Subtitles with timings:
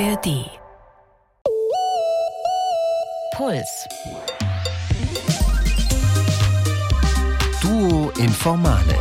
[0.00, 0.50] ARD.
[3.36, 3.86] Puls.
[7.62, 8.98] Duo Informale.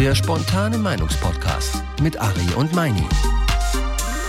[0.00, 3.06] Der spontane Meinungspodcast mit Ari und Meini.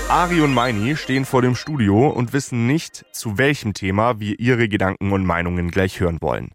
[0.10, 4.70] Ari und Meini stehen vor dem Studio und wissen nicht, zu welchem Thema wir ihre
[4.70, 6.52] Gedanken und Meinungen gleich hören wollen.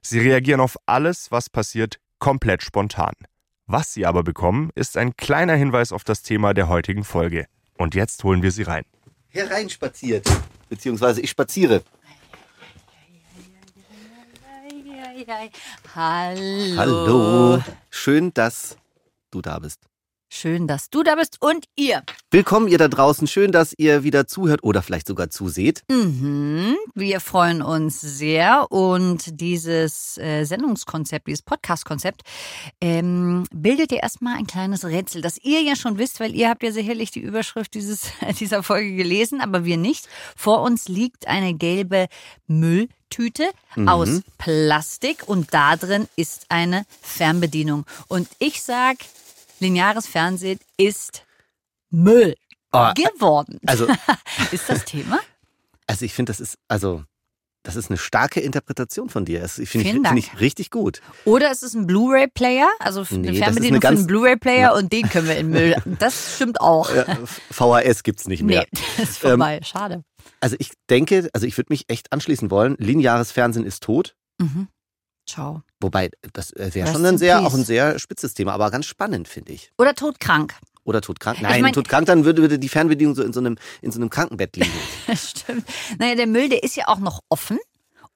[0.00, 3.14] Sie reagieren auf alles, was passiert, komplett spontan.
[3.66, 7.46] Was sie aber bekommen, ist ein kleiner Hinweis auf das Thema der heutigen Folge.
[7.80, 8.84] Und jetzt holen wir sie rein.
[9.30, 10.26] hereinspaziert.
[10.68, 11.82] Beziehungsweise ich spaziere.
[15.94, 16.76] Hallo.
[16.76, 17.62] Hallo.
[17.88, 18.76] Schön, dass
[19.30, 19.80] du da bist.
[20.32, 22.04] Schön, dass du da bist und ihr.
[22.30, 23.26] Willkommen, ihr da draußen.
[23.26, 25.82] Schön, dass ihr wieder zuhört oder vielleicht sogar zuseht.
[25.90, 26.76] Mhm.
[26.94, 32.22] Wir freuen uns sehr und dieses äh, Sendungskonzept, dieses Podcast-Konzept
[32.80, 36.62] ähm, bildet ja erstmal ein kleines Rätsel, das ihr ja schon wisst, weil ihr habt
[36.62, 40.08] ja sicherlich die Überschrift dieses, dieser Folge gelesen, aber wir nicht.
[40.36, 42.06] Vor uns liegt eine gelbe
[42.46, 43.50] Mülltüte
[43.84, 47.84] aus Plastik und da drin ist eine Fernbedienung.
[48.06, 48.98] Und ich sag,
[49.60, 51.24] lineares Fernsehen ist
[51.90, 52.34] Müll
[52.72, 53.58] Oh, geworden.
[53.66, 53.86] also-
[54.52, 55.18] ist das Thema?
[55.86, 57.02] Also ich finde, das ist, also,
[57.64, 59.40] das ist eine starke Interpretation von dir.
[59.40, 60.16] Das finde ich, Dank.
[60.18, 61.00] ich richtig gut.
[61.24, 62.68] Oder ist es ein Blu-ray-Player?
[62.78, 65.74] Also Nee, eine Fernbedienung für einen Blu-ray-Player und den können wir in Müll.
[65.98, 66.88] Das stimmt auch.
[67.50, 68.66] VHS gibt's nicht mehr.
[68.72, 69.60] Nee, das ist vorbei.
[69.64, 70.04] Schade.
[70.38, 72.76] Also ich denke, also ich würde mich echt anschließen wollen.
[72.78, 74.14] Lineares Fernsehen ist tot.
[74.38, 74.68] Mhm.
[75.30, 75.62] Ciao.
[75.80, 78.70] Wobei, das äh, wäre Rest schon ein in sehr, auch ein sehr spitzes Thema, aber
[78.70, 79.70] ganz spannend, finde ich.
[79.78, 80.54] Oder todkrank.
[80.84, 81.36] Oder todkrank.
[81.36, 84.00] Ich Nein, mein- todkrank, dann würde, würde die Fernbedienung so in so einem, in so
[84.00, 84.70] einem Krankenbett liegen.
[85.06, 85.64] Das stimmt.
[85.98, 87.58] Naja, der Müll, der ist ja auch noch offen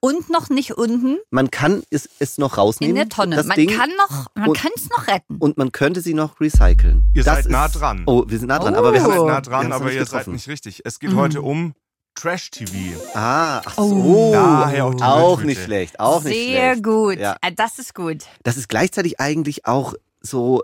[0.00, 2.90] und noch nicht unten Man kann es, es noch rausnehmen.
[2.90, 3.36] in der Tonne.
[3.36, 5.36] Das Man Ding, kann noch, man kann es noch retten.
[5.38, 7.04] und man könnte sie noch recyceln.
[7.14, 8.02] Ihr das seid nah ist, dran.
[8.06, 8.78] Oh, wir sind nah dran, Oh.
[8.78, 9.26] aber wir Ihr haben seid Oh.
[9.28, 10.32] nah dran, aber nicht ihr seid getroffen.
[10.34, 10.82] nicht richtig.
[10.84, 11.16] Es geht Mhm.
[11.16, 11.74] heute um
[12.14, 13.00] Trash-TV.
[13.14, 13.82] Ah, ach so.
[13.82, 14.32] Oh.
[14.32, 16.82] Daher auch die auch nicht schlecht, auch nicht Sehr schlecht.
[16.84, 17.18] gut.
[17.18, 17.36] Ja.
[17.40, 18.24] Ah, Das ist gut.
[18.42, 20.62] Das ist gleichzeitig eigentlich auch so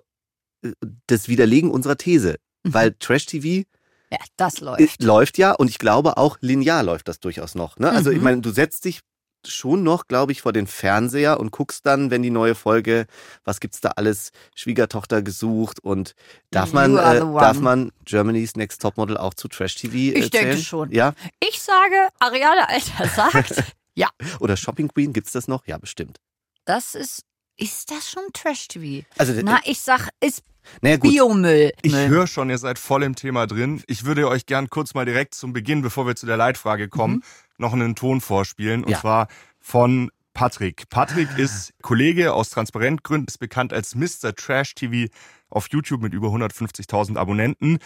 [0.62, 0.72] äh,
[1.06, 2.74] das Widerlegen unserer These, Mhm.
[2.74, 3.66] weil Trash-TV
[4.12, 5.02] Ja, das äh, läuft.
[5.02, 7.78] läuft ja und ich glaube auch linear läuft das durchaus noch.
[7.78, 7.90] Ne?
[7.90, 8.24] Also ich Mhm.
[8.24, 9.00] meine, du setzt dich
[9.46, 13.06] schon noch, glaube ich, vor den Fernseher und guckst dann, wenn die neue Folge,
[13.44, 16.14] was gibt's da alles, Schwiegertochter gesucht und
[16.50, 20.50] darf man, äh, darf man Germany's Next Topmodel auch zu Trash TV äh, Ich denke
[20.52, 20.62] zählen?
[20.62, 20.92] schon.
[20.92, 23.62] Ja, Ich sage, Ariane Alter sagt,
[23.94, 24.08] ja,
[24.40, 25.66] oder Shopping Queen, gibt's das noch?
[25.66, 26.18] Ja, bestimmt.
[26.64, 27.22] das ist,
[27.56, 29.04] ist das schon Trash-TV?
[29.18, 30.42] Also, Na, ich sag, ist
[30.82, 31.10] naja, gut.
[31.10, 31.72] Biomüll.
[31.82, 33.82] Ich höre schon, ihr seid voll im Thema drin.
[33.86, 37.22] Ich würde euch gern kurz mal direkt zum Beginn, bevor wir zu der Leitfrage kommen,
[37.60, 38.84] noch einen Ton vorspielen.
[38.84, 39.00] Und Ja.
[39.00, 39.28] zwar
[39.60, 40.88] von Patrick.
[40.90, 44.34] Patrick ist Kollege aus Transparentgründen, ist bekannt als Mr.
[44.34, 45.12] Trash TV
[45.48, 47.78] auf YouTube mit über 150.000 Abonnenten.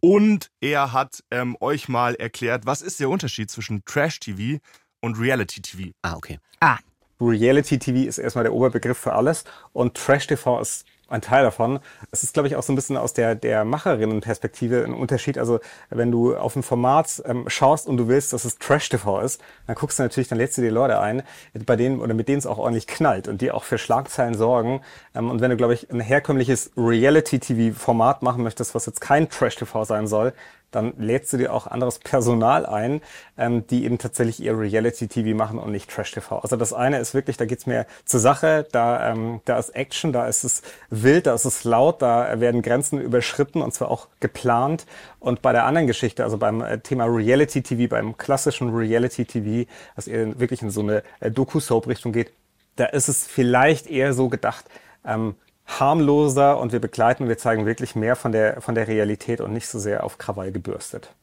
[0.00, 4.58] Und er hat ähm, euch mal erklärt, was ist der Unterschied zwischen Trash TV
[5.00, 5.92] und Reality TV.
[6.02, 6.38] Ah, okay.
[6.60, 6.78] Ah,
[7.20, 11.80] Reality TV ist erstmal der Oberbegriff für alles und Trash TV ist ein Teil davon.
[12.10, 15.38] Es ist, glaube ich, auch so ein bisschen aus der, der Macherinnenperspektive ein Unterschied.
[15.38, 15.60] Also
[15.90, 19.40] wenn du auf ein Format ähm, schaust und du willst, dass es Trash TV ist,
[19.66, 21.22] dann guckst du natürlich, dann lädst du die Leute ein,
[21.66, 24.80] bei denen oder mit denen es auch ordentlich knallt und die auch für Schlagzeilen sorgen.
[25.14, 29.00] Ähm, und wenn du, glaube ich, ein herkömmliches Reality TV Format machen möchtest, was jetzt
[29.00, 30.32] kein Trash TV sein soll,
[30.74, 33.00] dann lädst du dir auch anderes Personal ein,
[33.38, 36.38] ähm, die eben tatsächlich ihr Reality-TV machen und nicht Trash-TV.
[36.38, 40.12] Also das eine ist wirklich, da geht's mehr zur Sache, da, ähm, da ist Action,
[40.12, 44.08] da ist es wild, da ist es laut, da werden Grenzen überschritten und zwar auch
[44.20, 44.86] geplant.
[45.20, 50.38] Und bei der anderen Geschichte, also beim äh, Thema Reality-TV, beim klassischen Reality-TV, was eher
[50.38, 52.32] wirklich in so eine äh, Doku-Soap-Richtung geht,
[52.76, 54.64] da ist es vielleicht eher so gedacht,
[55.04, 55.36] ähm,
[55.66, 59.68] harmloser und wir begleiten, wir zeigen wirklich mehr von der, von der Realität und nicht
[59.68, 61.14] so sehr auf Krawall gebürstet.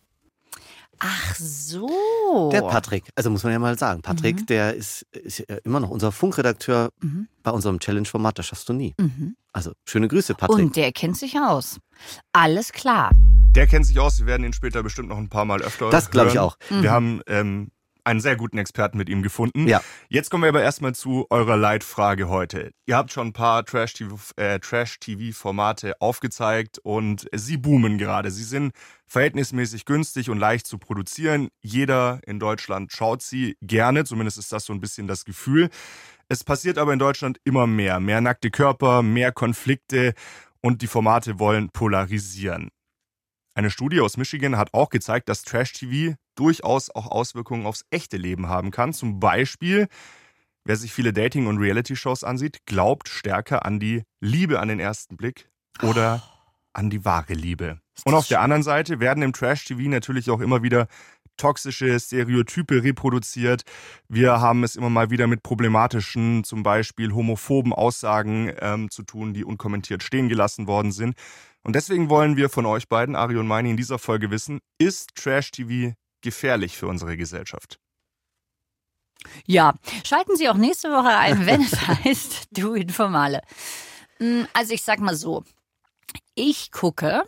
[1.00, 2.50] ach so.
[2.52, 5.90] Der Patrick, also muss man ja mal sagen, Patrick, der ist, ist ja immer noch
[5.90, 6.90] unser Funkredakteur
[7.44, 8.94] bei unserem Challenge-Format, das schaffst du nie.
[9.00, 9.36] Mhm.
[9.52, 10.60] Also schöne Grüße, Patrick.
[10.60, 11.80] Und der kennt sich aus.
[12.32, 13.12] Alles klar.
[13.56, 16.10] Der kennt sich aus, wir werden ihn später bestimmt noch ein paar Mal öfter Das
[16.10, 16.58] glaub ich auch.
[16.70, 16.84] Mhm.
[16.84, 17.72] Wir haben ähm,
[18.04, 19.68] einen sehr guten Experten mit ihm gefunden.
[19.68, 19.82] Ja.
[20.10, 22.72] Jetzt kommen wir aber erstmal zu eurer Leitfrage heute.
[22.86, 28.32] Ihr habt schon ein paar Trash-TV äh, Trash-TV-Formate aufgezeigt und sie boomen gerade.
[28.32, 28.74] Sie sind
[29.08, 31.50] verhältnismäßig günstig und leicht zu produzieren.
[31.62, 35.70] Jeder in Deutschland schaut sie gerne, zumindest ist das so ein bisschen das Gefühl.
[36.30, 38.00] Es passiert aber in Deutschland immer mehr.
[38.00, 40.14] Mehr nackte Körper, mehr Konflikte
[40.62, 42.70] und die Formate wollen polarisieren.
[43.54, 48.50] Eine Studie aus Michigan hat auch gezeigt, dass Trash-TV durchaus auch Auswirkungen aufs echte Leben
[48.50, 48.94] haben kann.
[48.94, 49.88] Zum Beispiel,
[50.66, 55.18] wer sich viele Dating- und Reality-Shows ansieht, glaubt stärker an die Liebe an den ersten
[55.18, 55.52] Blick
[55.84, 56.24] oder
[56.74, 57.80] an die wahre Liebe.
[58.06, 60.88] Und auf der anderen Seite werden im Trash-TV natürlich auch immer wieder
[61.38, 63.62] toxische Stereotype reproduziert.
[64.10, 69.36] Wir haben es immer mal wieder mit problematischen, zum Beispiel homophoben Aussagen ähm, zu tun,
[69.36, 71.14] die unkommentiert stehen gelassen worden sind.
[71.64, 75.16] Und deswegen wollen wir von euch beiden, Ari und Meini, in dieser Folge wissen, ist
[75.16, 77.80] Trash-TV gefährlich für unsere Gesellschaft?
[79.46, 83.42] Ja, schalten Sie auch nächste Woche ein, wenn es heißt, du Informale.
[84.18, 85.44] Hm, also ich sag mal so,
[86.36, 87.24] ich gucke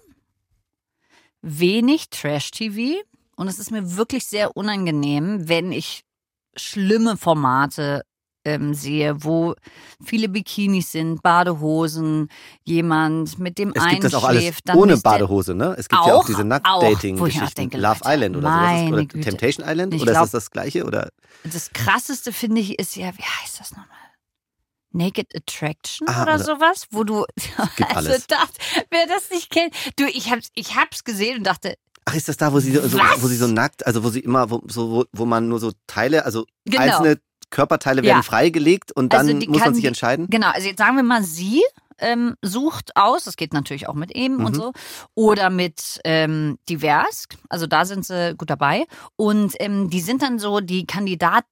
[1.41, 3.01] wenig Trash-TV
[3.35, 6.03] und es ist mir wirklich sehr unangenehm, wenn ich
[6.55, 8.03] schlimme Formate
[8.45, 9.55] ähm, sehe, wo
[10.03, 12.29] viele Bikinis sind, Badehosen,
[12.65, 15.75] jemand mit dem Es gibt das auch alles dann ohne Badehose, ne?
[15.77, 17.71] Es gibt ja auch diese auch, ich Nackt-Dating-Geschichten.
[17.79, 18.61] Love Island oder sowas.
[18.71, 19.19] meine Oder Güte.
[19.29, 19.93] Temptation Island?
[19.93, 20.85] Ich oder glaub- ist das das gleiche?
[20.85, 21.09] Oder?
[21.45, 23.87] Das krasseste finde ich ist ja, wie heißt das nochmal?
[24.91, 27.25] Naked Attraction Ah, oder, oder- sowas, wo du
[27.95, 28.49] also das,
[28.91, 31.75] wer das nicht kennt, du, ich hab's, ich hab's gesehen und dachte,
[32.05, 33.23] Ach, ist das da, wo sie so, Was?
[33.23, 35.71] wo sie so nackt, also wo sie immer, wo, so, wo, wo man nur so
[35.87, 36.81] Teile, also Genau.
[36.81, 37.17] einzelne
[37.53, 38.21] Körperteile werden Ja.
[38.23, 40.27] freigelegt und dann Also muss man sich entscheiden?
[40.29, 41.61] genau, also jetzt sagen wir mal, sie
[41.99, 44.59] ähm, sucht aus, das geht natürlich auch mit eben und Mhm.
[44.59, 44.71] so,
[45.13, 48.85] oder mit ähm, divers, also da sind sie gut dabei
[49.15, 51.45] und ähm, die sind dann so, die Kandidaten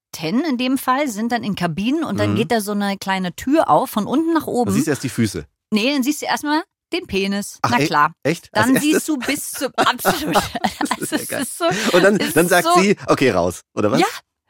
[0.49, 2.35] in dem Fall sind dann in Kabinen und dann Mhm.
[2.35, 4.71] geht da so eine kleine Tür auf, von unten nach Du oben.
[4.71, 5.45] siehst erst die Füße.
[5.71, 7.59] nee, dann siehst du erstmal den Penis.
[7.61, 8.13] Ach, Na ey, klar.
[8.23, 8.49] Echt?
[8.51, 8.91] Als Dann erstes?
[8.91, 10.35] siehst du bis zum absolut.
[10.97, 11.41] ist also, ja es geil.
[11.43, 14.01] ist so, Und dann, dann ist sagt so, sie, okay, raus, oder was?
[14.01, 14.07] Ja.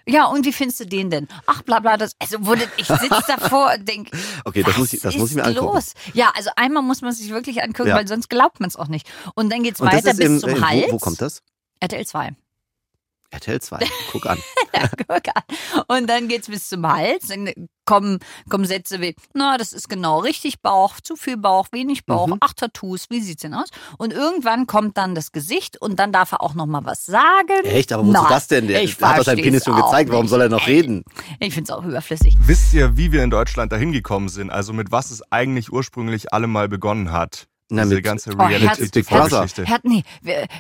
[0.08, 1.28] Ja, und wie findest du den denn?
[1.46, 5.02] Ach, bla bla, das, also wurde, ich sitze davor und denke, Okay, das muss ich,
[5.02, 5.76] das muss ich mir angucken.
[5.76, 5.94] los?
[6.14, 7.96] Ja, also einmal muss man sich wirklich angucken, Ja.
[7.96, 9.08] weil sonst glaubt man es auch nicht.
[9.36, 10.86] Und dann geht's Und das weiter bis im, zum äh, Hals.
[10.90, 11.42] wo, wo kommt das?
[11.80, 12.32] RTL 2.
[13.32, 13.80] RTL 2.
[14.12, 14.38] Guck an.
[15.08, 15.44] Guck an.
[15.88, 17.28] Und dann geht's bis zum Hals.
[17.28, 17.50] Dann
[17.86, 18.20] kommen,
[18.50, 22.38] kommen Sätze wie, na, das ist genau richtig Bauch, zu viel Bauch, wenig Bauch, Mhm.
[22.42, 23.70] ach Tattoos, wie sieht's denn aus?
[23.98, 27.64] Und irgendwann kommt dann das Gesicht und dann darf er auch noch mal was sagen.
[27.64, 27.92] Echt?
[27.94, 28.68] Aber wozu das denn?
[28.68, 30.12] Der hat doch seinen Penis schon auch gezeigt.
[30.12, 31.04] Warum soll er noch Ey, reden?
[31.40, 32.36] Ich find's auch überflüssig.
[32.40, 34.52] Wisst ihr, wie wir in Deutschland dahin gekommen sind?
[34.52, 37.48] Also mit was es eigentlich ursprünglich alle mal begonnen hat?
[37.74, 39.42] Na, Diese mit- ganze Oh, Herz- Big Brother.
[39.42, 39.66] Reality-TV-Geschichte.
[39.66, 40.04] Herr, nee,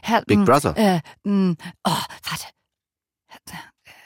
[0.01, 0.77] Herr, Big mm, Brother.
[0.77, 2.45] Äh, mm, oh, warte.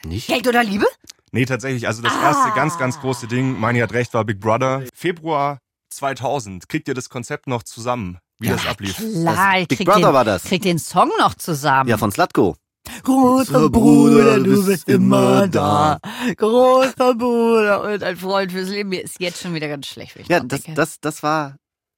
[0.05, 0.27] Nicht?
[0.27, 0.85] Geld oder Liebe?
[1.31, 1.87] Nee, tatsächlich.
[1.87, 2.55] Also das erste Ah.
[2.55, 4.83] ganz, ganz große Ding, Meini hat recht, war Big Brother.
[4.93, 5.59] Februar
[5.89, 6.69] 2000.
[6.69, 8.97] Kriegt ihr das Konzept noch zusammen, wie das ablief?
[8.97, 10.43] Klar, ich Big krieg Brother den, war das.
[10.43, 11.89] krieg den Song noch zusammen.
[11.89, 12.55] Ja, von Slatko.
[13.03, 15.97] Großer Bruder, du bist immer da.
[16.37, 18.89] Großer Bruder und ein Freund fürs Leben.
[18.89, 21.55] Mir ist jetzt schon wieder ganz schlecht, wenn ich Ja, das, das, das war,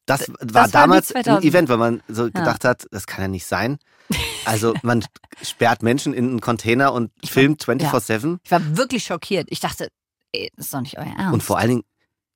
[0.07, 1.45] das das war damals ein 2000.
[1.45, 3.77] Event, weil man so gedacht hat, das kann ja nicht sein.
[4.45, 5.04] Also man
[5.44, 9.48] sperrt Menschen in einen Container und Ich filmt 24-7 Ich war wirklich schockiert.
[9.50, 9.89] Ich dachte,
[10.31, 11.33] ey, das ist doch nicht euer Ernst.
[11.33, 11.83] und vor allen Dingen,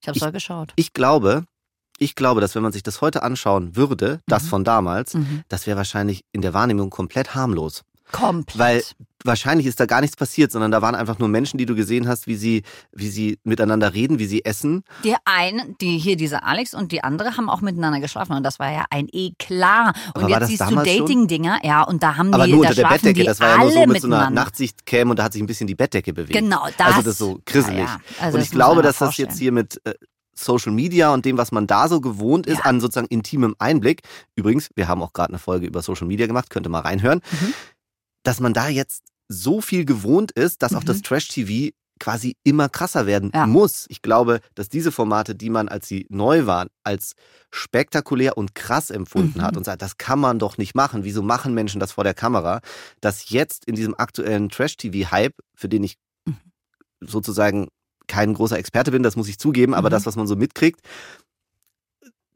[0.01, 0.73] ich hab's ich- doch geschaut.
[0.75, 1.45] ich glaube,
[1.97, 4.47] ich glaube, dass wenn man sich das heute anschauen würde, das Mhm.
[4.49, 5.43] von damals, Mhm.
[5.47, 7.83] das wäre wahrscheinlich in der Wahrnehmung komplett harmlos.
[8.11, 8.59] Komplett.
[8.59, 8.83] Weil
[9.23, 12.07] wahrscheinlich ist da gar nichts passiert, sondern da waren einfach nur Menschen, die du gesehen
[12.07, 14.83] hast, wie sie, wie sie miteinander reden, wie sie essen.
[15.03, 18.57] Die einen, die hier, diese Alex und die andere haben auch miteinander geschlafen und das
[18.59, 19.95] war ja ein Eklat.
[20.15, 20.75] Und Aber war jetzt siehst du?
[20.75, 23.19] Dating-Dinger, ja, und da haben Aber die, nur da unter der schlafen Bettdecke.
[23.19, 24.41] die Das war ja nur alle so mit so einer miteinander.
[24.41, 26.33] Nachtsichtcam und da hat sich ein bisschen die Bettdecke bewegt.
[26.33, 26.87] Genau, das.
[26.87, 27.79] Also das ist so grisselig.
[27.79, 27.99] Ja, ja.
[28.21, 29.39] Also und ich glaube, dass mal das jetzt vorstellen.
[29.39, 29.93] hier mit äh,
[30.33, 32.63] Social Media und dem, was man da so gewohnt ist, Ja.
[32.65, 34.01] an sozusagen intimem Einblick.
[34.35, 37.21] Übrigens, wir haben auch gerade eine Folge über Social Media gemacht, könnt ihr mal reinhören.
[37.31, 37.53] Mhm.
[38.23, 40.85] Dass man da jetzt so viel gewohnt ist, dass auch Mhm.
[40.87, 43.45] das Trash-TV quasi immer krasser werden Ja.
[43.45, 43.85] muss.
[43.89, 47.13] Ich glaube, dass diese Formate, die man, als sie neu waren, als
[47.51, 49.43] spektakulär und krass empfunden Mhm.
[49.43, 51.03] hat und sagt, das kann man doch nicht machen.
[51.03, 52.61] Wieso machen Menschen das vor der Kamera?
[53.01, 56.37] Dass jetzt in diesem aktuellen Trash-TV-Hype, für den ich Mhm.
[57.01, 57.67] sozusagen
[58.07, 59.91] kein großer Experte bin, das muss ich zugeben, aber Mhm.
[59.91, 60.81] das, was man so mitkriegt,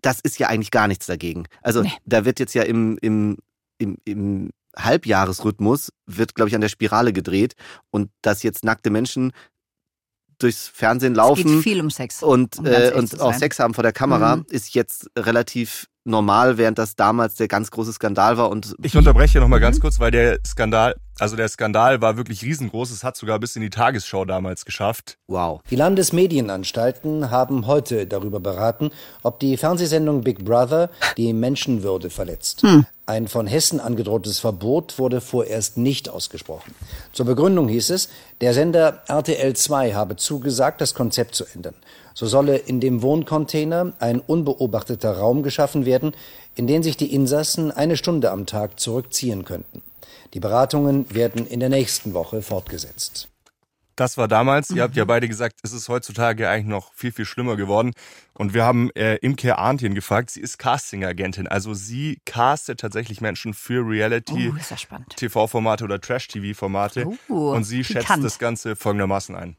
[0.02, 1.48] das ist ja eigentlich gar nichts dagegen.
[1.62, 1.92] Also Nee.
[2.06, 3.38] da wird jetzt ja im, im,
[3.80, 7.56] im, im Halbjahresrhythmus, wird, glaube ich, an der Spirale gedreht
[7.92, 9.32] und dass jetzt nackte Menschen
[10.38, 12.22] durchs Fernsehen Es laufen geht viel um Sex.
[12.22, 13.34] und, um äh, und auch.
[13.34, 14.46] Sex haben vor der Kamera, Mhm.
[14.50, 19.40] ist jetzt relativ normal, während das damals der ganz große Skandal war und Ich unterbreche
[19.40, 19.82] noch mal ganz Mhm.
[19.82, 22.92] kurz, weil der Skandal, also der Skandal war wirklich riesengroß.
[22.92, 25.18] Es hat sogar bis in die Tagesschau damals geschafft.
[25.28, 25.62] wow.
[25.70, 28.92] Die Landesmedienanstalten haben heute darüber beraten,
[29.24, 32.64] ob die Fernsehsendung Big Brother die Menschenwürde verletzt.
[33.08, 36.74] Ein von Hessen angedrohtes Verbot wurde vorerst nicht ausgesprochen.
[37.14, 38.10] Zur Begründung hieß es,
[38.42, 41.76] der Sender RTL 2 habe zugesagt, das Konzept zu ändern.
[42.16, 46.16] So solle in dem Wohncontainer ein unbeobachteter Raum geschaffen werden,
[46.56, 49.82] in den sich die Insassen eine Stunde am Tag zurückziehen könnten.
[50.34, 53.28] Die Beratungen werden in der nächsten Woche fortgesetzt.
[53.98, 54.70] Das war damals.
[54.72, 57.92] Ihr habt ja beide gesagt, es ist heutzutage eigentlich noch viel, viel schlimmer geworden.
[58.34, 60.32] Und wir haben äh, Imke Arntjen gefragt.
[60.32, 61.48] Sie ist Casting-Agentin.
[61.48, 64.98] Also sie castet tatsächlich Menschen für Reality, Oh.
[65.16, 67.08] TV-Formate oder Trash-TV-Formate.
[67.30, 69.56] Oh, Und sie schätzt das Ganze folgendermaßen ein.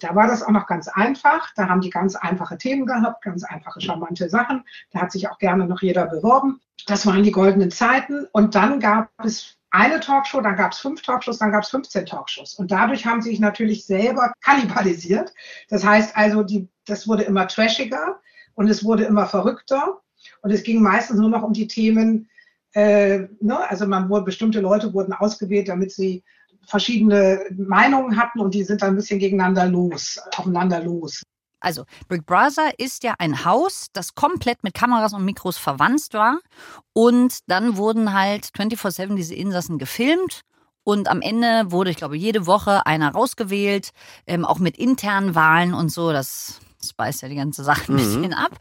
[0.00, 1.52] Da war das auch noch ganz einfach.
[1.54, 4.64] Da haben die ganz einfache Themen gehabt, ganz einfache, charmante Sachen.
[4.90, 6.60] Da hat sich auch gerne noch jeder beworben.
[6.86, 8.26] Das waren die goldenen Zeiten.
[8.32, 12.06] Und dann gab es eine Talkshow, dann gab es fünf Talkshows, dann gab es 15
[12.06, 12.54] Talkshows.
[12.54, 15.32] Und dadurch haben sie sich natürlich selber kannibalisiert.
[15.68, 18.20] Das heißt also, die, das wurde immer trashiger
[18.54, 20.00] und es wurde immer verrückter.
[20.42, 22.28] Und es ging meistens nur noch um die Themen,
[22.72, 23.68] äh, ne?
[23.68, 26.24] also man wurde, bestimmte Leute wurden ausgewählt, damit sie
[26.66, 31.22] verschiedene Meinungen hatten und die sind dann ein bisschen gegeneinander los, aufeinander los.
[31.60, 36.40] Also, Big Brother ist ja ein Haus, das komplett mit Kameras und Mikros verwandt war.
[36.92, 40.42] Und dann wurden halt 24-7 diese Insassen gefilmt.
[40.84, 43.90] Und am Ende wurde, ich glaube, jede Woche einer rausgewählt,
[44.26, 46.12] ähm, auch mit internen Wahlen und so.
[46.12, 47.98] Das speist ja die ganze Sache ein Mhm.
[47.98, 48.56] bisschen ab.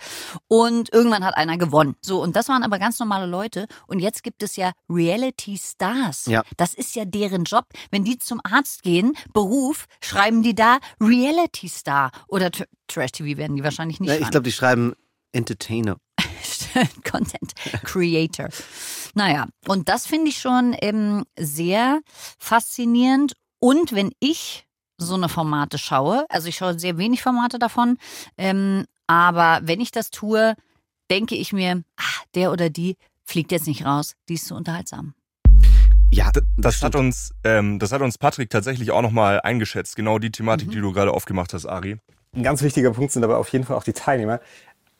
[0.48, 1.96] Und irgendwann hat einer gewonnen.
[2.02, 3.68] So, und das waren aber ganz normale Leute.
[3.88, 6.26] Und jetzt gibt es ja Reality Stars.
[6.26, 6.44] Ja.
[6.58, 7.66] Das ist ja deren Job.
[7.92, 12.12] Wenn die zum Arzt gehen, Beruf, schreiben die da Reality Star.
[12.28, 14.94] Oder Tr- Trash TV werden die wahrscheinlich nicht Ja, ich glaube, die schreiben
[15.32, 15.98] Entertainer.
[17.10, 17.54] Content
[17.84, 18.50] Creator.
[19.16, 22.02] Naja, und das finde ich schon ähm, sehr
[22.40, 23.34] faszinierend.
[23.60, 24.66] Und wenn ich
[24.98, 27.98] so eine Formate schaue, also ich schaue sehr wenig Formate davon,
[28.38, 30.56] ähm, aber wenn ich das tue,
[31.12, 32.04] denke ich mir, ah,
[32.36, 32.96] der oder die
[33.26, 35.14] fliegt jetzt nicht raus, die ist zu unterhaltsam.
[36.12, 36.94] Ja, Das stimmt.
[36.94, 39.96] hat uns, ähm, das hat uns Patrick tatsächlich auch nochmal eingeschätzt.
[39.96, 40.72] Genau die Thematik, Mhm.
[40.72, 41.98] die du gerade aufgemacht hast, Ari.
[42.36, 44.40] Ein ganz wichtiger Punkt sind aber auf jeden Fall auch die Teilnehmer.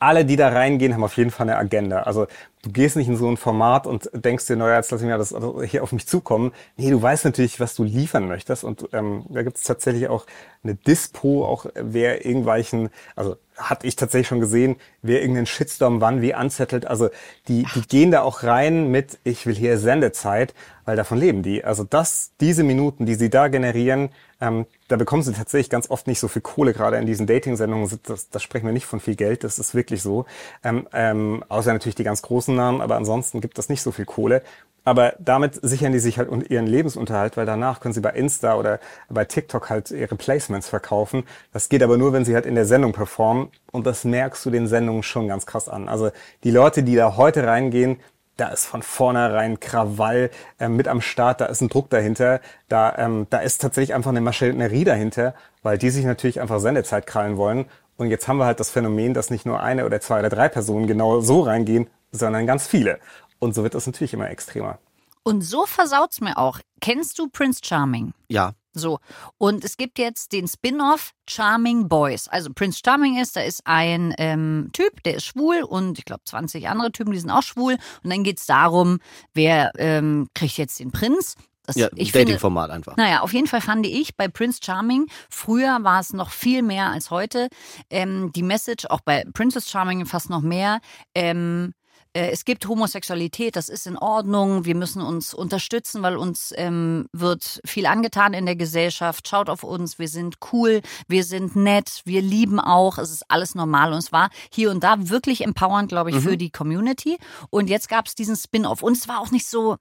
[0.04, 2.02] Alle, die da reingehen, haben auf jeden Fall eine Agenda.
[2.02, 2.28] Also
[2.62, 5.18] du gehst nicht in so ein Format und denkst dir, naja, jetzt lass ich mir
[5.18, 5.34] das
[5.66, 6.52] hier auf mich zukommen.
[6.76, 8.66] Nee, du weißt natürlich, was du liefern möchtest.
[8.66, 10.26] Und ähm, da gibt es tatsächlich auch
[10.62, 16.22] eine Dispo, auch wer irgendwelchen, also hatte ich tatsächlich schon gesehen, wer irgendeinen Shitstorm wann
[16.22, 16.86] wie anzettelt.
[16.86, 17.10] Also
[17.48, 20.54] die, die gehen da auch rein mit, ich will hier Sendezeit,
[20.86, 21.64] weil davon leben die.
[21.64, 24.10] Also das, diese Minuten, die sie da generieren,
[24.42, 28.00] ähm, da bekommen sie tatsächlich ganz oft nicht so viel Kohle, gerade in diesen Dating-Sendungen.
[28.04, 30.26] Das, das sprechen wir nicht von viel Geld, das ist wirklich so.
[30.64, 34.06] Ähm, ähm, außer natürlich die ganz großen Namen, aber ansonsten gibt das nicht so viel
[34.06, 34.42] Kohle.
[34.86, 38.80] Aber damit sichern die sich halt ihren Lebensunterhalt, weil danach können sie bei Insta oder
[39.10, 41.24] bei TikTok halt ihre Placements verkaufen.
[41.54, 43.50] Das geht aber nur, wenn sie halt in der Sendung performen.
[43.72, 45.88] Und das merkst du den Sendungen schon ganz krass an.
[45.88, 46.12] Also
[46.44, 47.98] die Leute, die da heute reingehen,
[48.38, 52.96] da ist von vornherein Krawall äh, mit am Start, da ist ein Druck dahinter, da,
[52.98, 57.38] ähm, da ist tatsächlich einfach eine Maschinerie dahinter, weil die sich natürlich einfach Sendezeit krallen
[57.38, 57.66] wollen.
[57.96, 60.50] Und jetzt haben wir halt das Phänomen, dass nicht nur eine oder zwei oder drei
[60.50, 63.00] Personen genau so reingehen, sondern ganz viele.
[63.44, 64.80] Und so wird das natürlich immer extremer.
[65.24, 66.60] Und so versaut's mir auch.
[66.80, 68.14] Kennst du Prince Charming?
[68.30, 69.00] Ja, So,
[69.38, 72.28] und es gibt jetzt den Spin-off Charming Boys.
[72.30, 76.24] Also Prince Charming ist, da ist ein ähm, Typ, der ist schwul und ich glaube
[76.26, 77.78] 20 andere Typen, die sind auch schwul.
[78.04, 79.00] Und dann geht's darum,
[79.34, 81.36] wer ähm, kriegt jetzt den Prinz.
[81.66, 82.98] Das, ja ich finde, Dating-Format einfach.
[82.98, 86.90] naja, auf jeden Fall fand ich bei Prince Charming, früher war es noch viel mehr
[86.92, 87.48] als heute,
[87.90, 90.82] ähm, die Message, auch bei Princess Charming fast noch mehr,
[91.16, 91.83] ähm, äh,
[92.14, 97.60] es gibt Homosexualität, das ist in Ordnung, wir müssen uns unterstützen, weil uns ähm, wird
[97.66, 99.28] viel angetan in der Gesellschaft.
[99.28, 103.56] Schaut auf uns, wir sind cool, wir sind nett, wir lieben auch, es ist alles
[103.56, 103.94] normal.
[103.94, 107.18] Und es war hier und da wirklich empowernd, glaube ich, für die Community.
[107.50, 108.84] Und jetzt gab es diesen Spin-off.
[108.84, 109.78] Und es war auch nicht so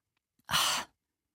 [0.47, 0.87] ach,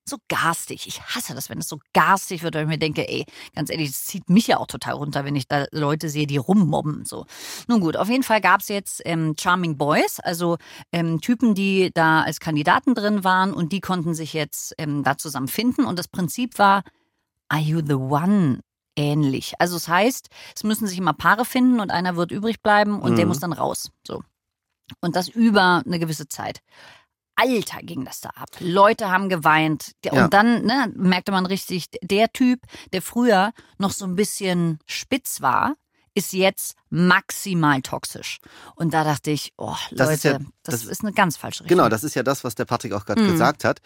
[0.09, 0.87] so garstig.
[0.87, 3.89] Ich hasse das, wenn es so garstig wird, weil ich mir denke, ey, ganz ehrlich,
[3.89, 7.05] das zieht mich ja auch total runter, wenn ich da Leute sehe, die rummobben.
[7.05, 7.25] So.
[7.67, 10.57] Nun gut, auf jeden Fall gab es jetzt ähm, Charming Boys, also
[10.91, 15.17] ähm, Typen, die da als Kandidaten drin waren und die konnten sich jetzt ähm, da
[15.17, 15.85] zusammen finden.
[15.85, 16.83] Und das Prinzip war,
[17.49, 18.61] Are you the one?
[18.99, 19.53] Ähnlich.
[19.59, 23.15] Also es heißt, es müssen sich immer Paare finden und einer wird übrig bleiben und
[23.17, 23.29] der Mhm.
[23.29, 23.91] muss dann raus.
[24.05, 24.23] So.
[25.01, 26.61] Und das über eine gewisse Zeit.
[27.37, 28.49] Alter, ging das da ab.
[28.59, 29.91] Leute haben geweint.
[30.03, 30.25] Der- Ja.
[30.25, 32.59] Und dann ne, merkte man richtig, der Typ,
[32.93, 35.75] der früher noch so ein bisschen spitz war,
[36.15, 38.39] ist jetzt maximal toxisch.
[38.75, 41.63] Und da dachte ich, oh, Das Leute, ist ja- das, das- ist eine ganz falsche
[41.63, 41.77] Richtung.
[41.77, 43.31] Genau, das ist ja das, was der Patrick auch gerade Mhm.
[43.33, 43.79] gesagt hat.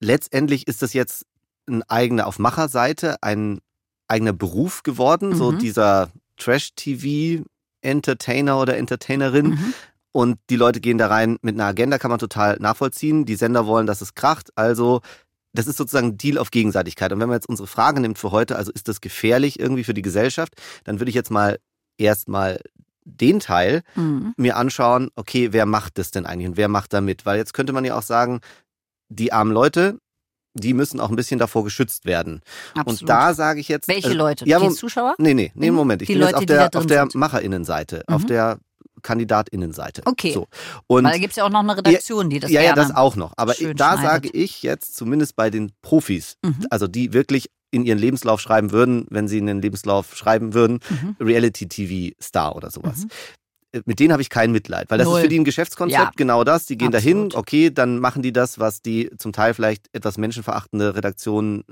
[0.00, 1.24] Letztendlich ist das jetzt
[1.66, 3.60] ein eigener auf Macherseite, ein
[4.08, 5.58] eigener Beruf geworden, so Mhm.
[5.58, 9.46] dieser Trash-TV-Entertainer oder Entertainerin.
[9.50, 9.74] Mhm.
[10.16, 13.24] Und die Leute gehen da rein mit einer Agenda, kann man total nachvollziehen.
[13.24, 14.50] Die Sender wollen, dass es kracht.
[14.54, 15.00] Also,
[15.52, 17.12] das ist sozusagen ein Deal auf Gegenseitigkeit.
[17.12, 19.92] Und wenn man jetzt unsere Frage nimmt für heute, also ist das gefährlich irgendwie für
[19.94, 20.52] die Gesellschaft,
[20.84, 21.58] dann würde ich jetzt mal
[21.98, 22.60] erstmal
[23.04, 24.34] den Teil Mhm.
[24.36, 27.26] mir anschauen, okay, wer macht das denn eigentlich und wer macht da mit?
[27.26, 28.40] Weil jetzt könnte man ja auch sagen,
[29.08, 29.98] die armen Leute,
[30.54, 32.40] die müssen auch ein bisschen davor geschützt werden.
[32.74, 33.00] Absolut.
[33.02, 33.88] Und da sage ich jetzt.
[33.88, 34.48] Welche also, Leute?
[34.48, 35.16] Ja, die Zuschauer?
[35.18, 35.76] Nee, nee, nee, Mhm.
[35.76, 36.02] Moment.
[36.02, 37.14] Ich Die bin Leute, jetzt auf der, auf der sind.
[37.16, 38.26] Macherinnenseite, auf Mhm.
[38.28, 38.58] der
[39.04, 40.02] Kandidatinnenseite.
[40.04, 40.32] Okay.
[40.32, 40.48] So.
[40.88, 42.92] Und Weil da gibt es ja auch noch eine Redaktion, die das ja, ja, das
[42.94, 43.32] auch noch.
[43.36, 46.66] Aber da sage ich jetzt, zumindest bei den Profis, Mhm.
[46.70, 51.16] also die wirklich in ihren Lebenslauf schreiben würden, wenn sie einen Lebenslauf schreiben würden, Mhm.
[51.20, 53.06] Reality-TV-Star oder sowas.
[53.72, 55.18] Äh, Mit denen habe ich kein Mitleid, weil das Null.
[55.18, 56.10] ist für die ein Geschäftskonzept, Ja.
[56.16, 56.66] genau das.
[56.66, 57.34] Die gehen dahin, Absolut.
[57.34, 61.64] okay, dann machen die das, was die zum Teil vielleicht etwas menschenverachtende Redaktion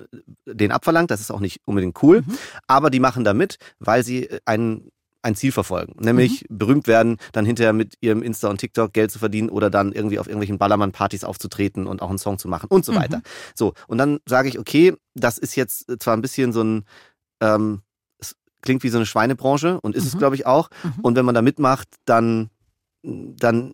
[0.47, 1.11] äh, denen abverlangt.
[1.13, 2.39] Das ist auch nicht unbedingt cool, Mhm.
[2.67, 4.41] aber die machen da mit, weil sie äh,
[5.23, 6.59] ein Ziel verfolgen, nämlich Mhm.
[6.59, 10.19] berühmt werden, dann hinterher mit ihrem Insta und TikTok Geld zu verdienen oder dann irgendwie
[10.19, 12.97] auf irgendwelchen Ballermann-Partys aufzutreten und auch einen Song zu machen und so Mhm.
[12.97, 13.23] weiter.
[13.55, 16.85] So, und dann sage ich, okay, das ist jetzt zwar ein bisschen so ein,
[17.41, 17.83] ähm,
[18.19, 20.19] es klingt wie so eine Schweinebranche und ist es, Mhm.
[20.19, 20.69] glaube ich, auch.
[20.83, 20.95] Mhm.
[21.03, 22.51] Und wenn man da mitmacht, dann,
[23.03, 23.73] dann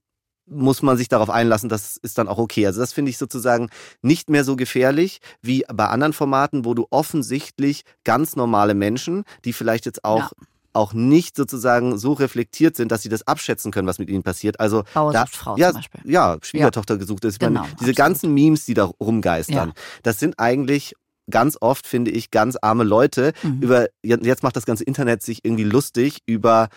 [0.51, 2.67] muss man sich darauf einlassen, das ist dann auch okay.
[2.67, 3.69] Also das finde ich sozusagen
[4.01, 9.53] nicht mehr so gefährlich wie bei anderen Formaten, wo du offensichtlich ganz normale Menschen, die
[9.53, 10.47] vielleicht jetzt auch Ja.
[10.73, 14.61] Auch nicht sozusagen so reflektiert sind, dass sie das abschätzen können, was mit ihnen passiert.
[14.61, 16.01] Also Bauer da, Frau ja, zum Beispiel.
[16.05, 17.41] ja, Schwiegertochter gesucht ist.
[17.41, 17.97] Genau, meine, diese absolut.
[17.97, 19.75] ganzen Memes, die da rumgeistern, Ja.
[20.03, 20.95] das sind eigentlich
[21.31, 23.33] ganz oft, finde ich, ganz arme Leute.
[23.43, 23.61] Mhm.
[23.63, 26.69] Über jetzt macht das ganze Internet sich irgendwie lustig über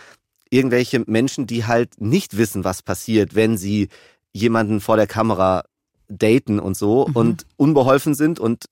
[0.50, 3.88] irgendwelche Menschen, die halt nicht wissen, was passiert, wenn sie
[4.33, 5.63] jemanden vor der Kamera
[6.10, 7.15] daten und so Mhm.
[7.15, 8.65] und unbeholfen sind und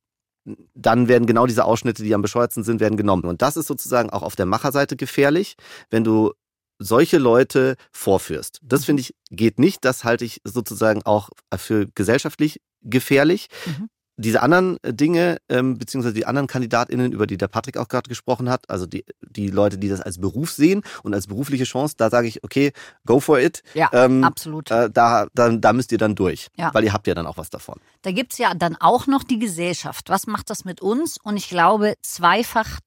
[0.73, 3.25] dann werden genau diese Ausschnitte, die am bescheuertsten sind, werden genommen.
[3.25, 5.55] Und das ist sozusagen auch auf der Macherseite gefährlich,
[5.89, 6.33] wenn du
[6.79, 8.59] solche Leute vorführst.
[8.63, 9.83] Das finde ich geht nicht.
[9.83, 13.47] Das halte ich sozusagen auch für gesellschaftlich gefährlich.
[13.65, 13.89] Mhm.
[14.21, 18.49] Diese anderen Dinge, ähm, beziehungsweise die anderen KandidatInnen, über die der Patrick auch gerade gesprochen
[18.49, 22.09] hat, also die, die Leute, die das als Beruf sehen und als berufliche Chance, da
[22.09, 22.73] sage ich, okay,
[23.05, 23.63] go for it.
[23.73, 24.69] Ja, Ähm, absolut.
[24.71, 26.73] Äh, da, da, da müsst ihr dann durch, Ja.
[26.73, 27.79] weil ihr habt ja dann auch was davon.
[28.01, 30.09] Da gibt's ja dann auch noch die Gesellschaft.
[30.09, 31.17] Was macht das mit uns?
[31.23, 32.79] Und ich glaube, zweifach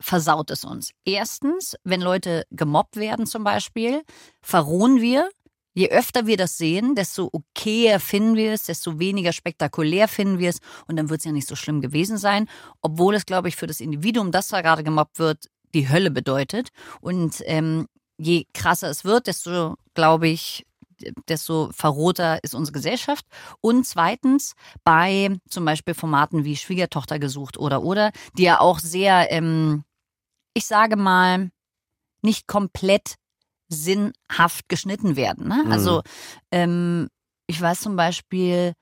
[0.00, 0.90] versaut es uns.
[1.04, 4.02] Erstens, wenn Leute gemobbt werden zum Beispiel,
[4.40, 5.28] verrohen wir.
[5.74, 10.50] Je öfter wir das sehen, desto okayer finden wir es, desto weniger spektakulär finden wir
[10.50, 12.48] es und dann wird es ja nicht so schlimm gewesen sein,
[12.82, 16.68] obwohl es, glaube ich, für das Individuum, das da gerade gemobbt wird, die Hölle bedeutet.
[17.00, 17.86] Und ähm,
[18.18, 20.66] je krasser es wird, desto, glaube ich,
[21.28, 23.26] desto verroter ist unsere Gesellschaft.
[23.60, 24.54] Und zweitens
[24.84, 29.84] bei zum Beispiel Formaten wie Schwiegertochter gesucht oder oder, die ja auch sehr, ähm,
[30.54, 31.50] ich sage mal,
[32.22, 33.16] nicht komplett
[33.72, 35.48] sinnhaft geschnitten werden.
[35.48, 35.62] Ne?
[35.64, 35.72] Mhm.
[35.72, 36.02] Also
[36.50, 37.08] ähm,
[37.46, 38.74] ich weiß zum Beispiel,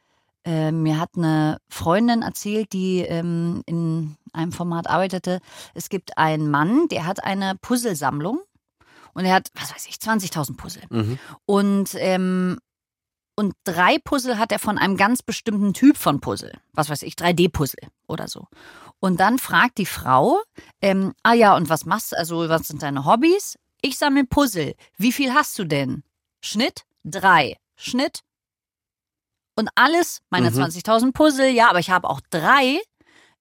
[0.44, 5.40] äh, mir hat eine Freundin erzählt, die ähm, in einem Format arbeitete.
[5.74, 8.40] Es gibt einen Mann, der hat eine Puzzlesammlung
[9.12, 10.82] und er hat, was weiß ich, 20.000 Puzzle.
[10.88, 11.18] Mhm.
[11.46, 12.58] Und, ähm,
[13.36, 16.52] und drei Puzzle hat er von einem ganz bestimmten Typ von Puzzle.
[16.72, 18.46] Was weiß ich, 3D-Puzzle oder so.
[18.98, 20.40] Und dann fragt die Frau,
[20.82, 22.18] ähm, ah ja, und was machst du?
[22.18, 23.58] Also, was sind deine Hobbys?
[23.82, 24.74] Ich sammle Puzzle.
[24.96, 26.02] Wie viel hast du denn?
[26.42, 26.84] Schnitt?
[27.04, 27.56] Drei.
[27.76, 28.20] Schnitt?
[29.56, 30.56] Und alles, meine Mhm.
[30.56, 32.80] 20.000 Puzzle, ja, aber ich habe auch drei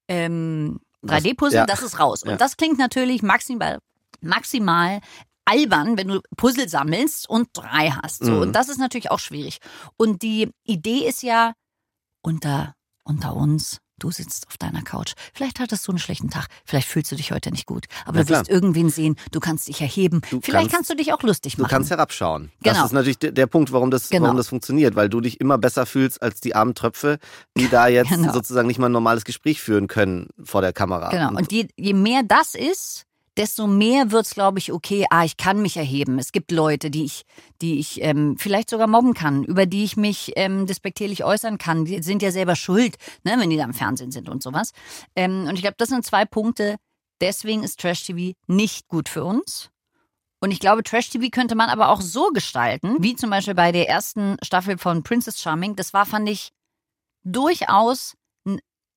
[0.08, 1.66] ähm, Was- 3D-Puzzle, ja.
[1.66, 2.24] das ist raus.
[2.26, 2.32] Ja.
[2.32, 3.80] Und das klingt natürlich maximal,
[4.22, 5.02] maximal
[5.46, 8.24] albern, wenn du Puzzle sammelst und drei hast.
[8.24, 8.32] So.
[8.32, 8.42] Mhm.
[8.42, 9.60] Und das ist natürlich auch schwierig.
[9.98, 11.54] Und die Idee ist ja
[12.22, 13.80] unter, unter uns.
[14.00, 15.14] Du sitzt auf deiner Couch.
[15.34, 16.48] Vielleicht hattest du einen schlechten Tag.
[16.66, 17.86] Vielleicht fühlst du dich heute nicht gut.
[18.06, 19.16] Aber Ja, du wirst irgendwen sehen.
[19.32, 20.22] Du kannst dich erheben.
[20.30, 21.72] Du Vielleicht kannst- kannst, du dich auch lustig Du machen.
[21.72, 22.52] kannst herabschauen.
[22.64, 22.76] Genau.
[22.78, 24.24] Das ist natürlich der, der Punkt, warum das, Genau.
[24.24, 27.20] warum das funktioniert, weil du dich immer besser fühlst als die armen Tröpfe,
[27.58, 28.34] die da jetzt Genau.
[28.34, 31.10] sozusagen nicht mal ein normales Gespräch führen können vor der Kamera.
[31.10, 31.30] Genau.
[31.38, 33.06] Und je, je mehr das ist,
[33.40, 36.20] desto mehr wird's, glaube ich, okay, ah, ich kann mich erheben.
[36.20, 37.24] Es gibt Leute, die ich,
[37.62, 41.86] die ich ähm, vielleicht sogar mobben kann, über die ich mich ähm, despektierlich äußern kann.
[41.86, 44.74] Die sind ja selber schuld, ne, wenn die da im Fernsehen sind und sowas.
[45.16, 46.76] Ähm, und ich glaube, das sind zwei Punkte.
[47.22, 49.70] Deswegen ist Trash TV nicht gut für uns.
[50.42, 53.72] Und ich glaube, Trash TV könnte man aber auch so gestalten, wie zum Beispiel bei
[53.72, 55.78] der ersten Staffel von Princess Charming.
[55.78, 56.52] Das war, fand ich,
[57.24, 58.16] durchaus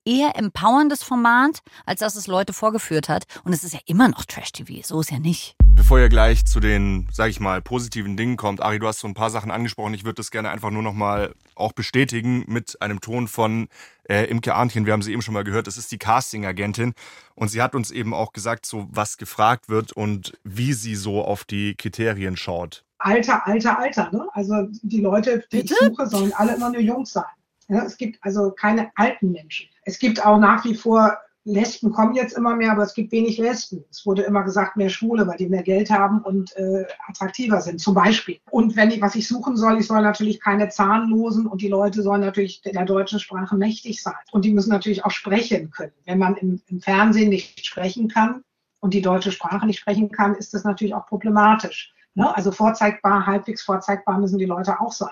[0.04, 3.24] eher empowerndes Format, als dass es Leute vorgeführt hat.
[3.44, 5.56] Und es ist ja immer noch Trash-TV, so ist ja nicht.
[5.74, 9.08] Bevor ihr gleich zu den, sag ich mal, positiven Dingen kommt, Ari, du hast so
[9.08, 9.94] ein paar Sachen angesprochen.
[9.94, 13.68] Ich würde das gerne einfach nur nochmal auch bestätigen mit einem Ton von
[14.08, 14.84] äh, Imke Arnchen.
[14.86, 15.66] Wir haben sie eben schon mal gehört.
[15.66, 16.92] Das ist die Casting-Agentin.
[17.34, 21.24] Und sie hat uns eben auch gesagt, so was gefragt wird und wie sie so
[21.24, 22.84] auf die Kriterien schaut.
[22.98, 24.10] Alter, Alter, Alter.
[24.12, 24.28] Ne?
[24.32, 25.74] Also die Leute, die Bitte?
[25.80, 27.24] ich suche, sollen alle immer nur Jungs sein.
[27.68, 29.68] Ja, es gibt also keine alten Menschen.
[29.84, 33.36] Es gibt auch nach wie vor Lesben kommen jetzt immer mehr, aber es gibt wenig
[33.36, 33.84] Lesben.
[33.90, 37.80] Es wurde immer gesagt, mehr Schwule, weil die mehr Geld haben und äh, attraktiver sind,
[37.80, 38.38] zum Beispiel.
[38.50, 42.02] Und wenn ich, was ich suchen soll, ich soll natürlich keine Zahnlosen und die Leute
[42.02, 44.14] sollen natürlich der deutschen Sprache mächtig sein.
[44.30, 45.92] Und die müssen natürlich auch sprechen können.
[46.04, 48.44] Wenn man im, im Fernsehen nicht sprechen kann
[48.78, 51.92] und die deutsche Sprache nicht sprechen kann, ist das natürlich auch problematisch.
[52.14, 52.34] Ne?
[52.36, 55.10] Also vorzeigbar, halbwegs vorzeigbar müssen die Leute auch sein.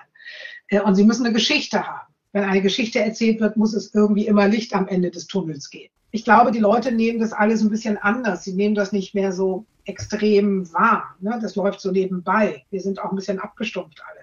[0.69, 2.10] Äh, und sie müssen eine Geschichte haben.
[2.33, 5.93] Wenn eine Geschichte erzählt wird, muss es irgendwie immer Licht am Ende des Tunnels geben
[6.13, 8.45] ich glaube, die Leute nehmen das alles ein bisschen anders.
[8.45, 11.17] Sie nehmen das nicht mehr so extrem wahr.
[11.21, 11.39] Ne?
[11.41, 12.65] Das läuft so nebenbei.
[12.71, 14.21] Wir sind auch ein bisschen abgestumpft alle.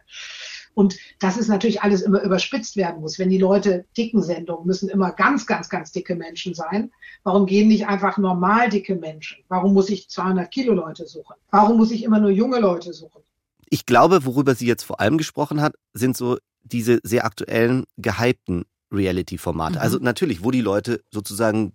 [0.74, 3.18] Und das ist natürlich alles immer überspitzt werden muss.
[3.18, 6.92] Wenn die Leute dicken Sendungen müssen immer ganz, ganz, ganz dicke Menschen sein.
[7.24, 9.38] Warum gehen nicht einfach normal dicke Menschen?
[9.48, 11.36] Warum muss ich 200 Kilo Leute suchen?
[11.50, 13.24] Warum muss ich immer nur junge Leute suchen?
[13.70, 16.38] Ich glaube, worüber sie jetzt vor allem gesprochen hat, sind so
[16.72, 19.76] diese sehr aktuellen, gehypten Reality-Formate.
[19.76, 19.82] Mhm.
[19.82, 21.74] Also natürlich, wo die Leute sozusagen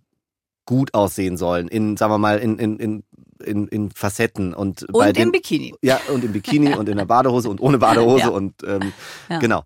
[0.64, 3.02] gut aussehen sollen, in, sagen wir mal, in, in, in,
[3.44, 5.74] in, in Facetten und, und bei im den, Bikini.
[5.82, 8.28] Ja, und im Bikini und in der Badehose und ohne Badehose ja.
[8.28, 8.92] und ähm,
[9.28, 9.38] ja.
[9.38, 9.64] genau.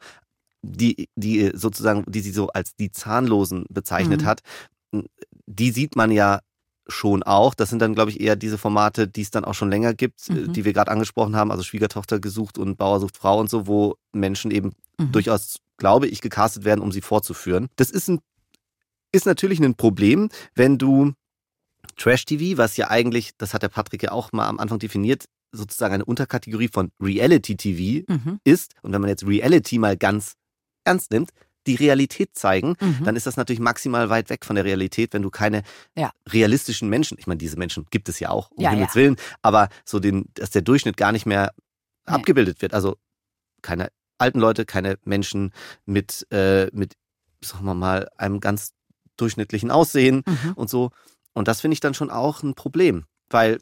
[0.62, 4.26] Die, die sozusagen, die sie so als die Zahnlosen bezeichnet mhm.
[4.26, 4.40] hat,
[5.46, 6.40] die sieht man ja
[6.88, 7.54] schon auch.
[7.54, 10.28] Das sind dann, glaube ich, eher diese Formate, die es dann auch schon länger gibt,
[10.30, 10.52] mhm.
[10.52, 13.96] die wir gerade angesprochen haben, also Schwiegertochter gesucht und Bauer sucht Frau und so, wo
[14.12, 15.12] Menschen eben mhm.
[15.12, 17.68] durchaus, glaube ich, gecastet werden, um sie vorzuführen.
[17.76, 18.20] Das ist ein
[19.12, 21.12] ist natürlich ein Problem, wenn du
[21.96, 25.94] Trash-TV, was ja eigentlich, das hat der Patrick ja auch mal am Anfang definiert, sozusagen
[25.94, 28.40] eine Unterkategorie von Reality-TV mhm.
[28.44, 28.74] ist.
[28.82, 30.34] Und wenn man jetzt Reality mal ganz
[30.84, 31.30] ernst nimmt,
[31.66, 33.04] die Realität zeigen, mhm.
[33.04, 35.62] dann ist das natürlich maximal weit weg von der Realität, wenn du keine
[35.96, 36.10] ja.
[36.28, 39.00] realistischen Menschen, ich meine, diese Menschen gibt es ja auch, um ja, Himmels ja.
[39.00, 41.52] Willen, aber so den, dass der Durchschnitt gar nicht mehr
[42.06, 42.14] nee.
[42.14, 42.74] abgebildet wird.
[42.74, 42.96] Also
[43.62, 45.52] keine alten Leute, keine Menschen
[45.84, 46.94] mit, äh, mit,
[47.42, 48.72] sagen wir mal, einem ganz
[49.16, 50.52] durchschnittlichen Aussehen mhm.
[50.54, 50.90] und so.
[51.32, 53.58] Und das finde ich dann schon auch ein Problem, weil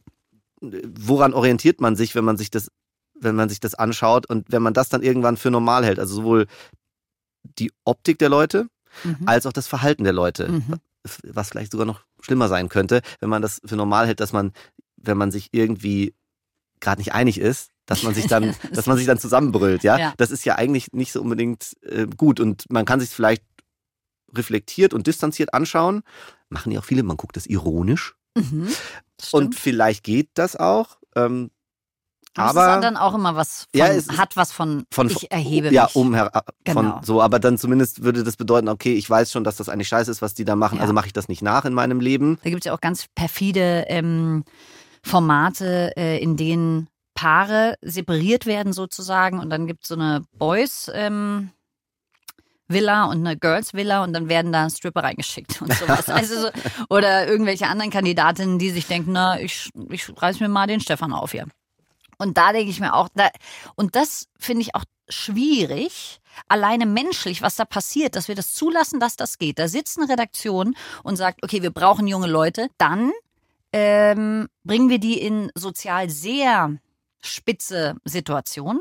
[0.62, 2.70] äh, woran orientiert man sich, wenn man sich das,
[3.18, 5.98] wenn man sich das anschaut und wenn man das dann irgendwann für normal hält?
[5.98, 6.46] Also sowohl
[7.58, 8.68] die Optik der Leute
[9.02, 9.26] mhm.
[9.26, 10.76] als auch das Verhalten der Leute, mhm.
[11.24, 14.52] was vielleicht sogar noch schlimmer sein könnte, wenn man das für normal hält, dass man,
[14.96, 16.14] wenn man sich irgendwie
[16.80, 19.98] gerade nicht einig ist, dass man sich dann, dass man sich dann zusammenbrüllt, ja?
[19.98, 20.14] ja?
[20.16, 23.42] Das ist ja eigentlich nicht so unbedingt äh, gut und man kann sich vielleicht
[24.34, 26.02] reflektiert und distanziert anschauen.
[26.48, 28.14] Machen ja auch viele, man guckt das ironisch.
[28.36, 28.68] Mhm,
[29.32, 30.98] und vielleicht geht das auch.
[31.14, 31.50] Ähm,
[32.36, 35.72] aber es ist dann auch immer was von, ja, hat was von, von ich erhebe
[35.72, 35.96] ja, mich.
[35.96, 36.30] um her,
[36.64, 37.00] genau.
[37.04, 40.10] so, aber dann zumindest würde das bedeuten, okay, ich weiß schon, dass das eigentlich scheiße
[40.10, 40.82] ist, was die da machen, ja.
[40.82, 42.38] also mache ich das nicht nach in meinem Leben.
[42.42, 44.44] Da gibt es ja auch ganz perfide ähm,
[45.02, 50.90] Formate, äh, in denen Paare separiert werden sozusagen und dann gibt es so eine Boys
[50.92, 51.50] ähm,
[52.66, 56.08] Villa und eine Girls Villa und dann werden da Stripper reingeschickt und sowas.
[56.14, 56.48] Also so,
[56.88, 61.12] oder irgendwelche anderen Kandidatinnen, die sich denken, na, ich, ich reiß mir mal den Stefan
[61.12, 61.46] auf hier.
[62.18, 63.28] Und da denke ich mir auch, da,
[63.74, 69.00] und das finde ich auch schwierig, alleine menschlich, was da passiert, dass wir das zulassen,
[69.00, 69.58] dass das geht.
[69.58, 73.12] Da sitzt eine Redaktion und sagt, okay, wir brauchen junge Leute, dann
[73.72, 76.78] ähm, bringen wir die in sozial sehr
[77.20, 78.80] spitze Situationen.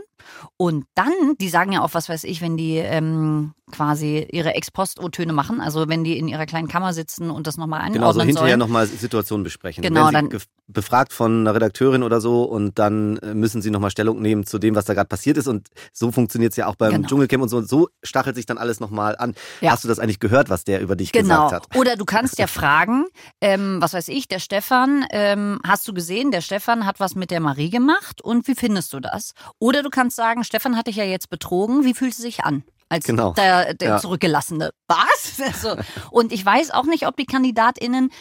[0.57, 5.33] Und dann, die sagen ja auch, was weiß ich, wenn die ähm, quasi ihre Ex-Post-O-Töne
[5.33, 8.21] machen, also wenn die in ihrer kleinen Kammer sitzen und das nochmal anordnen Genau, so
[8.21, 9.81] hinterher nochmal Situationen besprechen.
[9.81, 10.29] Genau, dann,
[10.67, 14.59] befragt von einer Redakteurin oder so und dann äh, müssen sie nochmal Stellung nehmen zu
[14.59, 15.47] dem, was da gerade passiert ist.
[15.47, 17.07] Und so funktioniert es ja auch beim genau.
[17.07, 17.61] Dschungelcamp und so.
[17.61, 19.35] So stachelt sich dann alles nochmal an.
[19.59, 19.71] Ja.
[19.71, 21.49] Hast du das eigentlich gehört, was der über dich genau.
[21.49, 21.75] gesagt hat?
[21.77, 23.05] Oder du kannst ja fragen,
[23.41, 27.29] ähm, was weiß ich, der Stefan, ähm, hast du gesehen, der Stefan hat was mit
[27.29, 29.33] der Marie gemacht und wie findest du das?
[29.59, 32.63] Oder du kannst sagen, Stefan hat dich ja jetzt betrogen, wie fühlt es sich an?
[32.93, 33.33] als genau.
[33.33, 33.97] der, der ja.
[33.97, 34.71] Zurückgelassene.
[34.87, 35.39] Was?
[35.43, 35.75] Also,
[36.11, 38.11] und ich weiß auch nicht, ob die KandidatInnen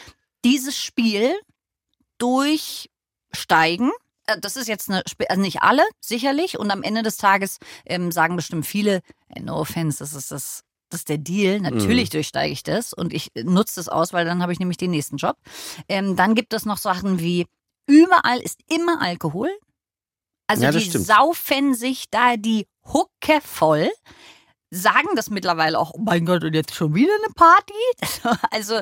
[0.44, 1.34] dieses Spiel
[2.18, 3.90] durchsteigen.
[4.26, 6.58] Äh, das ist jetzt eine, also nicht alle, sicherlich.
[6.58, 10.62] Und am Ende des Tages ähm, sagen bestimmt viele, äh, no offense, das ist das,
[10.88, 11.60] das ist der Deal.
[11.60, 12.12] Natürlich mhm.
[12.12, 15.16] durchsteige ich das und ich nutze das aus, weil dann habe ich nämlich den nächsten
[15.16, 15.36] Job.
[15.88, 17.46] Ähm, dann gibt es noch Sachen wie,
[17.86, 19.50] überall ist immer Alkohol.
[20.52, 21.06] Also ja, die stimmt.
[21.06, 23.90] saufen sich da die Hucke voll
[24.72, 27.74] sagen das mittlerweile auch, oh mein Gott, und jetzt schon wieder eine Party?
[28.50, 28.80] Also,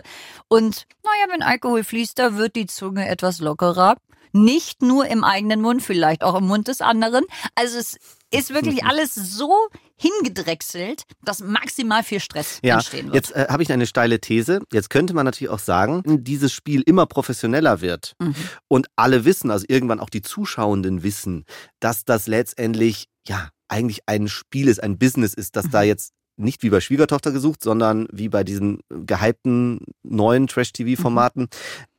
[0.49, 3.97] und naja, wenn Alkohol fließt, da wird die Zunge etwas lockerer.
[4.33, 7.25] Nicht nur im eigenen Mund, vielleicht auch im Mund des anderen.
[7.57, 7.99] Also es
[8.33, 13.14] ist wirklich alles so hingedrechselt, dass maximal viel Stress ja, entstehen wird.
[13.14, 14.61] Jetzt äh, habe ich eine steile These.
[14.73, 18.35] Jetzt könnte man natürlich auch sagen, dieses Spiel immer professioneller wird mhm.
[18.69, 21.45] und alle wissen, also irgendwann auch die Zuschauenden wissen,
[21.81, 25.71] dass das letztendlich ja eigentlich ein Spiel ist, ein Business ist, dass mhm.
[25.71, 31.49] da jetzt nicht wie bei Schwiegertochter gesucht, sondern wie bei diesen gehypten neuen Trash-TV-Formaten,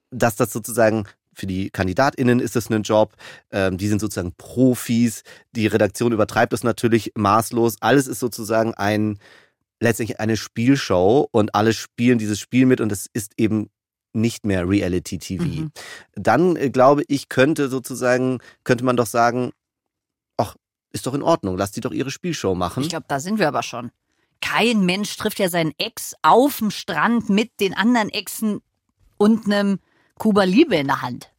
[0.09, 1.05] dass das sozusagen
[1.41, 3.15] für die KandidatInnen ist das ein Job.
[3.51, 5.23] Ähm, die sind sozusagen Profis.
[5.53, 7.77] Die Redaktion übertreibt es natürlich maßlos.
[7.81, 9.17] Alles ist sozusagen ein,
[9.79, 13.71] letztlich eine Spielshow und alle spielen dieses Spiel mit und es ist eben
[14.13, 15.43] nicht mehr Reality TV.
[15.43, 15.71] Mhm.
[16.13, 19.51] Dann äh, glaube ich, könnte sozusagen, könnte man doch sagen,
[20.37, 20.55] ach,
[20.91, 22.83] ist doch in Ordnung, lass die doch ihre Spielshow machen.
[22.83, 23.89] Ich glaube, da sind wir aber schon.
[24.41, 28.61] Kein Mensch trifft ja seinen Ex auf dem Strand mit den anderen Exen
[29.17, 29.79] und einem
[30.19, 31.30] Kuba Liebe in der Hand.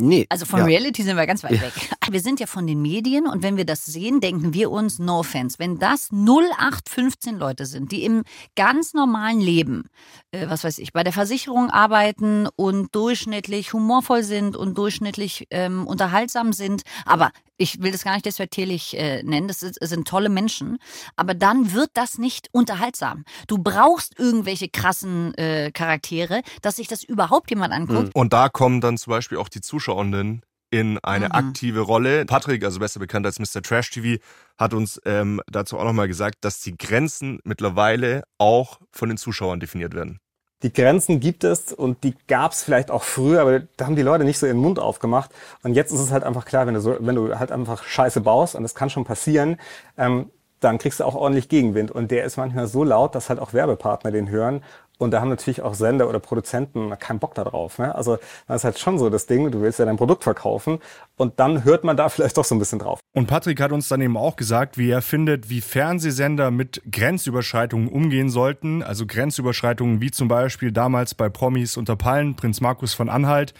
[0.00, 0.26] Nee.
[0.28, 0.64] Also von ja.
[0.66, 1.62] Reality sind wir ganz weit Ja.
[1.62, 1.72] weg.
[2.10, 5.20] Wir sind ja von den Medien und wenn wir das sehen, denken wir uns, no
[5.20, 8.24] offense, wenn das 0815 Leute sind, die im
[8.56, 9.84] ganz normalen Leben,
[10.32, 15.86] äh, was weiß ich, bei der Versicherung arbeiten und durchschnittlich humorvoll sind und durchschnittlich ähm,
[15.86, 17.30] unterhaltsam sind, aber
[17.60, 20.78] ich will das gar nicht despektierlich äh, nennen, das sind, das sind tolle Menschen,
[21.16, 23.24] aber dann wird das nicht unterhaltsam.
[23.48, 28.14] Du brauchst irgendwelche krassen äh, Charaktere, dass sich das überhaupt jemand anguckt.
[28.14, 31.32] Und da kommen dann zum Beispiel auch die Zuschauerinnen in eine Mhm.
[31.32, 32.24] aktive Rolle.
[32.24, 33.60] Patrick, also besser bekannt als Mr.
[33.60, 34.22] Trash TV,
[34.56, 39.60] hat uns ähm, dazu auch nochmal gesagt, dass die Grenzen mittlerweile auch von den Zuschauern
[39.60, 40.18] definiert werden.
[40.62, 44.02] Die Grenzen gibt es und die gab es vielleicht auch früher, aber da haben die
[44.02, 45.30] Leute nicht so ihren Mund aufgemacht.
[45.62, 48.20] Und jetzt ist es halt einfach klar, wenn du, so, wenn du halt einfach Scheiße
[48.20, 49.58] baust, und das kann schon passieren,
[49.96, 51.90] ähm, dann kriegst du auch ordentlich Gegenwind.
[51.90, 54.62] Und der ist manchmal so laut, dass halt auch Werbepartner den hören.
[55.00, 57.78] Und da haben natürlich auch Sender oder Produzenten keinen Bock darauf.
[57.78, 57.94] Ne?
[57.94, 60.78] Also das ist halt schon so das Ding, du willst ja dein Produkt verkaufen
[61.16, 63.00] und dann hört man da vielleicht doch so ein bisschen drauf.
[63.16, 67.88] Und Patrick hat uns dann eben auch gesagt, wie er findet, wie Fernsehsender mit Grenzüberschreitungen
[67.88, 68.82] umgehen sollten.
[68.82, 73.54] Also Grenzüberschreitungen wie zum Beispiel damals bei Promis unter Palmen, Prinz Markus von Anhalt.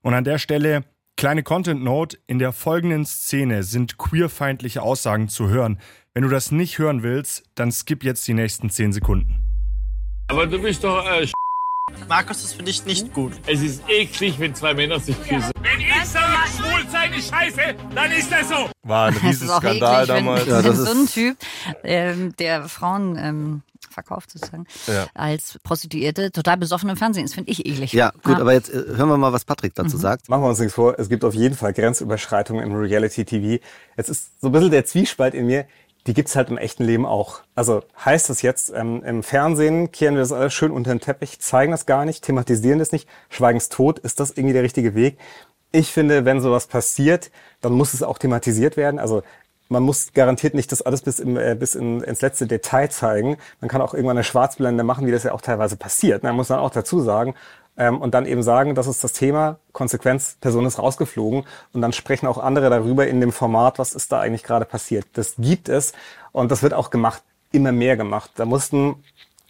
[0.00, 0.84] Und an der Stelle
[1.18, 2.16] kleine Content Note.
[2.26, 5.78] In der folgenden Szene sind queerfeindliche Aussagen zu hören.
[6.14, 9.47] Wenn du das nicht hören willst, dann skip jetzt die nächsten 10 Sekunden.
[10.28, 11.26] Aber du bist doch äh,
[12.08, 13.32] Markus, das finde ich nicht gut.
[13.46, 15.50] Es ist eklig, wenn zwei Männer sich küssen.
[15.62, 18.70] Wenn ich sage, schwul sein ist scheiße, dann ist das so.
[18.82, 20.46] War ein Das ist auch Riesenskandal eklig, wenn, damals.
[20.46, 21.36] Ja, das so ein Typ,
[21.82, 25.06] ähm, der Frauen ähm, verkauft sozusagen, Ja.
[25.14, 27.92] als Prostituierte total besoffen im Fernsehen ist, finde ich eklig.
[27.94, 30.00] Ja, gut, aber jetzt äh, hören wir mal, was Patrick dazu Mhm.
[30.02, 30.28] sagt.
[30.28, 33.62] Machen wir uns nichts vor, es gibt auf jeden Fall Grenzüberschreitungen im Reality-TV.
[33.96, 35.66] Jetzt ist so ein bisschen der Zwiespalt in mir,
[36.08, 37.42] die gibt's halt im echten Leben auch.
[37.54, 41.38] Also heißt das jetzt, ähm, im Fernsehen kehren wir das alles schön unter den Teppich,
[41.38, 45.18] zeigen das gar nicht, thematisieren das nicht, schweigenstot, ist das irgendwie der richtige Weg?
[45.70, 48.98] Ich finde, wenn sowas passiert, dann muss es auch thematisiert werden.
[48.98, 49.22] Also
[49.68, 53.36] man muss garantiert nicht das alles bis, im, äh, bis in, ins letzte Detail zeigen.
[53.60, 56.22] Man kann auch irgendwann eine Schwarzblende machen, wie das ja auch teilweise passiert.
[56.22, 57.34] Man muss dann auch dazu sagen,
[57.78, 61.92] ähm, und dann eben sagen, das ist das Thema, Konsequenz, Person ist rausgeflogen und dann
[61.92, 65.06] sprechen auch andere darüber in dem Format, was ist da eigentlich gerade passiert.
[65.14, 65.92] Das gibt es
[66.32, 68.32] und das wird auch gemacht, immer mehr gemacht.
[68.36, 69.02] Da mussten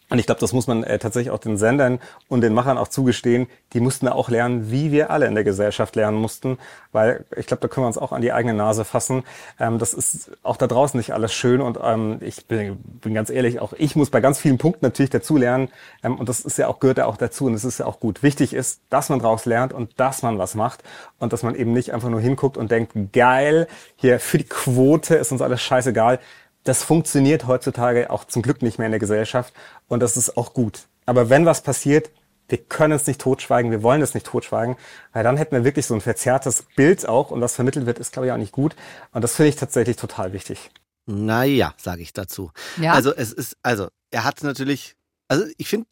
[0.09, 2.87] und ich glaube, das muss man äh, tatsächlich auch den Sendern und den Machern auch
[2.87, 3.47] zugestehen.
[3.73, 6.57] Die mussten da auch lernen, wie wir alle in der Gesellschaft lernen mussten,
[6.91, 9.23] weil ich glaube, da können wir uns auch an die eigene Nase fassen.
[9.59, 13.29] Ähm, das ist auch da draußen nicht alles schön und ähm, ich bin, bin ganz
[13.29, 15.69] ehrlich, auch ich muss bei ganz vielen Punkten natürlich dazulernen
[16.03, 17.99] ähm, und das ist ja auch gehört ja auch dazu und es ist ja auch
[17.99, 18.23] gut.
[18.23, 20.81] Wichtig ist, dass man daraus lernt und dass man was macht
[21.19, 25.15] und dass man eben nicht einfach nur hinguckt und denkt, geil, hier für die Quote
[25.15, 26.19] ist uns alles scheißegal
[26.63, 29.53] das funktioniert heutzutage auch zum Glück nicht mehr in der Gesellschaft
[29.87, 30.87] und das ist auch gut.
[31.05, 32.11] Aber wenn was passiert,
[32.47, 34.75] wir können es nicht totschweigen, wir wollen es nicht totschweigen,
[35.13, 38.11] weil dann hätten wir wirklich so ein verzerrtes Bild auch und was vermittelt wird, ist
[38.11, 38.75] glaube ich auch nicht gut
[39.11, 40.69] und das finde ich tatsächlich total wichtig.
[41.05, 42.51] Naja, sage ich dazu.
[42.79, 42.93] Ja.
[42.93, 44.95] Also es ist, also er hat natürlich,
[45.27, 45.87] also ich finde,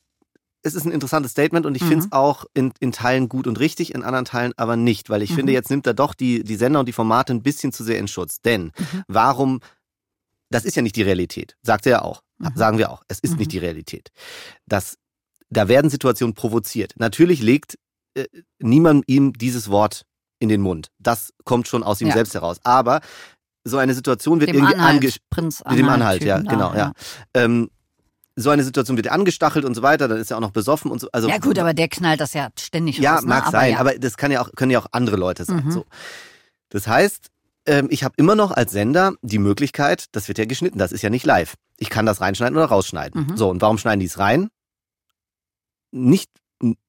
[0.64, 1.88] es ist ein interessantes Statement und ich Mhm.
[1.88, 5.22] finde es auch in, in Teilen gut und richtig, in anderen Teilen aber nicht, weil
[5.22, 5.36] ich Mhm.
[5.36, 7.98] finde, jetzt nimmt er doch die, die Sender und die Formate ein bisschen zu sehr
[8.00, 8.42] in Schutz.
[8.42, 9.04] Denn Mhm.
[9.08, 9.60] warum,
[10.50, 12.52] das ist ja nicht die Realität, sagt er ja auch, Mhm.
[12.56, 13.38] sagen wir auch, es ist Mhm.
[13.40, 14.10] nicht die Realität.
[14.66, 14.98] Das,
[15.50, 16.94] da werden Situationen provoziert.
[16.98, 17.78] Natürlich legt
[18.16, 18.26] äh,
[18.60, 20.04] niemand ihm dieses Wort
[20.40, 20.90] in den Mund.
[21.00, 22.14] Das kommt schon aus ihm Ja.
[22.14, 22.58] selbst heraus.
[22.64, 23.02] Aber
[23.64, 26.94] so eine Situation wird dem irgendwie Anhalt, Prinz mit dem Anhalt, ja, da, genau, ja.
[27.34, 27.70] Ähm,
[28.36, 31.00] so eine Situation wird angestachelt und so weiter, dann ist er auch noch besoffen und
[31.02, 31.10] so.
[31.12, 33.24] Also, Ja gut, aber der knallt das ja ständig ja, raus.
[33.24, 33.28] ne?
[33.30, 33.80] mag aber sein, ja.
[33.80, 35.66] aber das kann ja auch, können ja auch andere Leute sein.
[35.66, 35.72] Mhm.
[35.72, 35.86] So.
[36.70, 37.28] Das heißt,
[37.68, 41.02] ähm, ich habe immer noch als Sender die Möglichkeit, das wird ja geschnitten, das ist
[41.02, 41.56] ja nicht live.
[41.78, 43.28] Ich kann das reinschneiden oder rausschneiden.
[43.28, 43.38] Mhm.
[43.38, 44.50] So, und warum schneiden die es rein?
[45.92, 46.30] Nicht,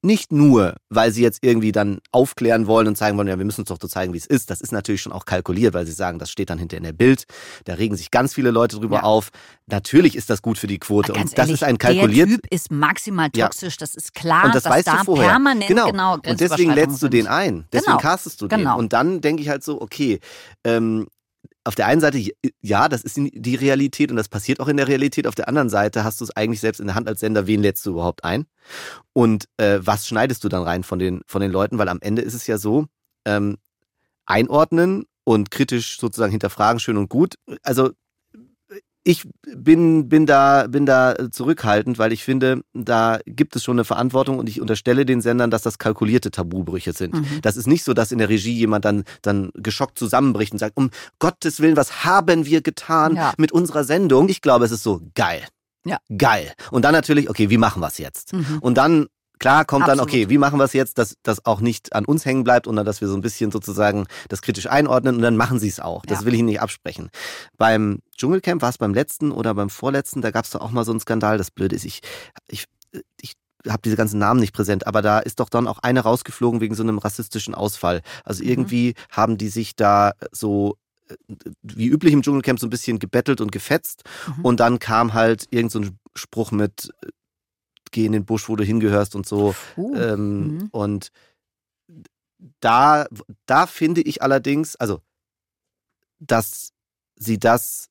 [0.03, 3.61] nicht nur, weil sie jetzt irgendwie dann aufklären wollen und zeigen wollen, ja, wir müssen
[3.63, 4.49] uns doch so zeigen, wie es ist.
[4.51, 6.93] Das ist natürlich schon auch kalkuliert, weil sie sagen, das steht dann hinter in der
[6.95, 7.25] Bild.
[7.65, 9.03] Da regen sich ganz viele Leute drüber Ja.
[9.03, 9.29] auf.
[9.67, 11.13] Natürlich ist das gut für die Quote.
[11.13, 12.29] Und das ehrlich, ist ein kalkuliert.
[12.31, 13.47] Der Typ ist maximal Ja.
[13.47, 15.29] toxisch, das ist klar, Und das dass weißt da du vorher.
[15.29, 15.91] permanent genau.
[15.91, 17.67] genau und deswegen lädst du den ein.
[17.73, 17.99] Deswegen Genau.
[18.01, 18.61] castest du den.
[18.61, 18.79] Genau.
[18.79, 20.21] Und dann denke ich halt so, okay,
[20.65, 21.07] ähm,
[21.69, 22.19] auf der einen Seite,
[22.63, 25.27] ja, das ist die Realität und das passiert auch in der Realität.
[25.27, 27.61] Auf der anderen Seite hast du es eigentlich selbst in der Hand als Sender, wen
[27.61, 28.47] lädst du überhaupt ein?
[29.13, 31.77] Und äh, was schneidest du dann rein von den, von den Leuten?
[31.77, 32.87] Weil am Ende ist es ja so,
[33.27, 33.59] ähm,
[34.25, 37.35] einordnen und kritisch sozusagen hinterfragen, schön und gut.
[37.63, 37.91] Also
[39.09, 43.85] ich bin, bin, da, bin da zurückhaltend, weil ich finde, da gibt es schon eine
[43.85, 47.14] Verantwortung und ich unterstelle den Sendern, dass das kalkulierte Tabubrüche sind.
[47.14, 47.40] Mhm.
[47.40, 50.77] Das ist nicht so, dass in der Regie jemand dann, dann geschockt zusammenbricht und sagt,
[50.77, 50.90] um
[51.21, 53.33] Gottes Willen, was haben wir getan ja.
[53.38, 54.29] mit unserer Sendung?
[54.29, 55.42] Ich glaube, es ist so geil.
[55.87, 55.97] Ja.
[56.14, 56.53] Geil.
[56.71, 58.35] Und dann natürlich, okay, wie machen wir es jetzt?
[58.35, 58.59] Mhm.
[58.61, 59.07] Und dann
[59.38, 60.01] Klar kommt Absolut.
[60.01, 62.66] dann, okay, wie machen wir es jetzt, dass das auch nicht an uns hängen bleibt,
[62.66, 65.81] sondern dass wir so ein bisschen sozusagen das kritisch einordnen und dann machen sie es
[65.81, 66.05] auch.
[66.07, 66.27] Das ja.
[66.27, 67.11] will ich nicht absprechen.
[67.57, 70.85] Beim Dschungelcamp war es beim letzten oder beim vorletzten, da gab es doch auch mal
[70.85, 71.38] so einen Skandal.
[71.38, 72.01] Das Blöde ist, ich,
[72.48, 72.64] ich,
[73.20, 73.35] ich
[73.66, 76.74] habe diese ganzen Namen nicht präsent, aber da ist doch dann auch eine rausgeflogen wegen
[76.74, 78.03] so einem rassistischen Ausfall.
[78.24, 78.51] Also mhm.
[78.51, 79.16] irgendwie mhm.
[79.16, 80.77] haben die sich da so
[81.09, 81.14] äh,
[81.62, 84.05] wie üblich im Dschungelcamp so ein bisschen gebettelt und gefetzt
[84.37, 84.44] mhm.
[84.44, 86.90] und dann kam halt irgend so ein Spruch mit
[87.90, 89.55] geh in den Busch, wo du hingehörst und so.
[89.77, 90.68] Uh, ähm, mhm.
[90.70, 91.12] Und
[92.61, 93.07] da,
[93.46, 95.01] da finde ich allerdings, also,
[96.18, 96.72] dass
[97.16, 97.88] sie das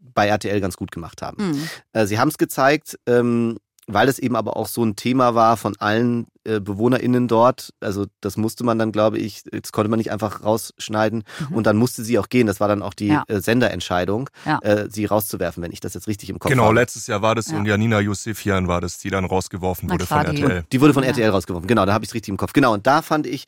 [0.00, 1.50] bei RTL ganz gut gemacht haben.
[1.50, 1.68] Mhm.
[1.92, 5.56] Äh, sie haben es gezeigt, ähm, weil es eben aber auch so ein Thema war
[5.56, 7.70] von allen äh, BewohnerInnen dort.
[7.80, 11.24] Also das musste man dann, glaube ich, das konnte man nicht einfach rausschneiden.
[11.50, 11.56] Mhm.
[11.56, 12.46] Und dann musste sie auch gehen.
[12.46, 13.24] Das war dann auch die ja.
[13.28, 14.58] äh, Senderentscheidung, ja.
[14.62, 16.72] äh, sie rauszuwerfen, wenn ich das jetzt richtig im Kopf genau, habe.
[16.72, 17.58] Genau, letztes Jahr war das ja.
[17.58, 20.64] und Janina Yusefian war das, die dann rausgeworfen wurde von RTL.
[20.72, 22.52] Die wurde von RTL rausgeworfen, genau, da habe ich es richtig im Kopf.
[22.52, 23.44] Genau, und da fand ich,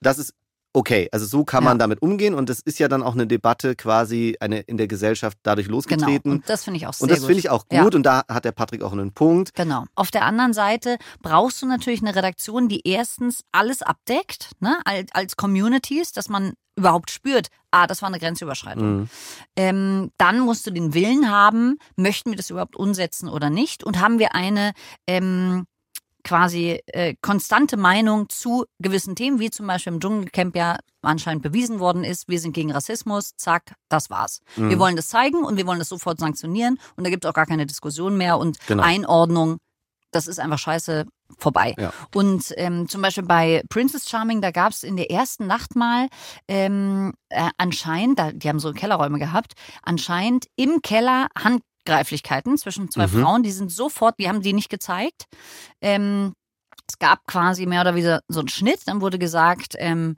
[0.00, 0.34] das ist
[0.76, 3.76] okay, also so kann man damit umgehen und das ist ja dann auch eine Debatte
[3.76, 6.22] quasi eine in der Gesellschaft dadurch losgetreten.
[6.22, 6.34] Genau.
[6.36, 7.96] Und das finde ich auch sehr Und das finde ich auch gut ja.
[7.96, 9.54] und da hat der Patrick auch einen Punkt.
[9.54, 9.84] Genau.
[9.94, 15.10] Auf der anderen Seite brauchst du natürlich eine Redaktion, die erstens alles abdeckt, ne, als,
[15.12, 18.96] als Communities, dass man überhaupt spürt, ah, das war eine Grenzüberschreitung.
[18.96, 19.08] Mhm.
[19.56, 23.82] Ähm, dann musst du den Willen haben, möchten wir das überhaupt umsetzen oder nicht?
[23.82, 24.72] Und haben wir eine
[25.06, 25.64] ähm,
[26.26, 31.78] quasi äh, konstante Meinung zu gewissen Themen, wie zum Beispiel im Dschungelcamp ja anscheinend bewiesen
[31.78, 34.40] worden ist, wir sind gegen Rassismus, zack, das war's.
[34.56, 34.70] Mhm.
[34.70, 37.34] Wir wollen das zeigen und wir wollen das sofort sanktionieren und da gibt es auch
[37.34, 38.82] gar keine Diskussion mehr und genau.
[38.82, 39.58] Einordnung,
[40.10, 41.04] das ist einfach scheiße
[41.38, 41.74] vorbei.
[41.78, 41.92] Ja.
[42.12, 46.08] Und ähm, zum Beispiel bei Princess Charming, da gab es in der ersten Nacht mal
[46.48, 52.90] ähm, äh, anscheinend, da, die haben so Kellerräume gehabt, anscheinend im Keller Hand Handgreiflichkeiten zwischen
[52.90, 53.22] zwei mhm.
[53.22, 53.42] Frauen.
[53.42, 55.24] Die sind sofort, die haben die nicht gezeigt.
[55.80, 56.32] Ähm,
[56.88, 58.80] es gab quasi mehr oder weniger so einen Schnitt.
[58.86, 60.16] Dann wurde gesagt, ähm,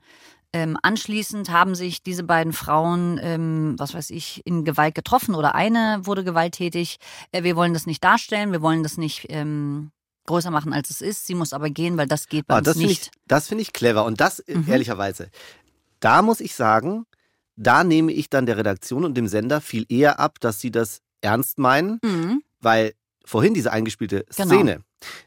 [0.51, 5.53] ähm, anschließend haben sich diese beiden Frauen, ähm, was weiß ich, in Gewalt getroffen oder
[5.53, 6.97] eine wurde gewalttätig.
[7.31, 9.91] Äh, wir wollen das nicht darstellen, wir wollen das nicht ähm,
[10.25, 11.27] größer machen, als es ist.
[11.27, 13.07] Sie muss aber gehen, weil das geht bei ah, uns nicht.
[13.07, 14.65] Ich, das finde ich clever und das mhm.
[14.67, 15.29] ehrlicherweise.
[15.99, 17.05] Da muss ich sagen,
[17.55, 21.01] da nehme ich dann der Redaktion und dem Sender viel eher ab, dass sie das
[21.21, 22.41] ernst meinen, mhm.
[22.61, 22.93] weil
[23.25, 24.47] vorhin diese eingespielte genau.
[24.47, 24.85] Szene, genau.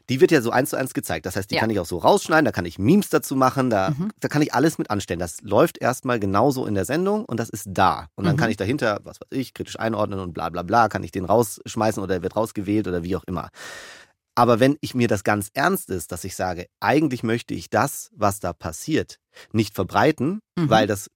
[0.09, 1.25] die wird ja so eins zu eins gezeigt.
[1.25, 1.61] Das heißt, die ja.
[1.61, 4.11] kann ich auch so rausschneiden, da kann ich Memes dazu machen, da, mhm.
[4.19, 5.19] da kann ich alles mit anstellen.
[5.19, 8.07] Das läuft erstmal genauso in der Sendung und das ist da.
[8.15, 8.39] Und dann mhm.
[8.39, 11.25] kann ich dahinter, was weiß ich, kritisch einordnen und bla bla bla, kann ich den
[11.25, 13.49] rausschmeißen oder er wird rausgewählt oder wie auch immer.
[14.35, 18.09] Aber wenn ich mir das ganz ernst ist, dass ich sage, eigentlich möchte ich das,
[18.15, 19.19] was da passiert,
[19.51, 20.69] nicht verbreiten, mhm.
[20.69, 21.09] weil das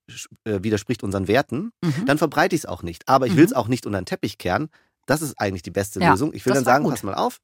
[0.44, 2.06] äh, widerspricht unseren Werten, mhm.
[2.06, 3.08] dann verbreite ich es auch nicht.
[3.08, 3.38] Aber ich mhm.
[3.38, 4.70] will es auch nicht unter den Teppich kehren.
[5.08, 6.34] Das ist eigentlich die beste ja, Lösung.
[6.34, 6.94] Ich will dann sagen, gut.
[6.94, 7.40] pass mal auf,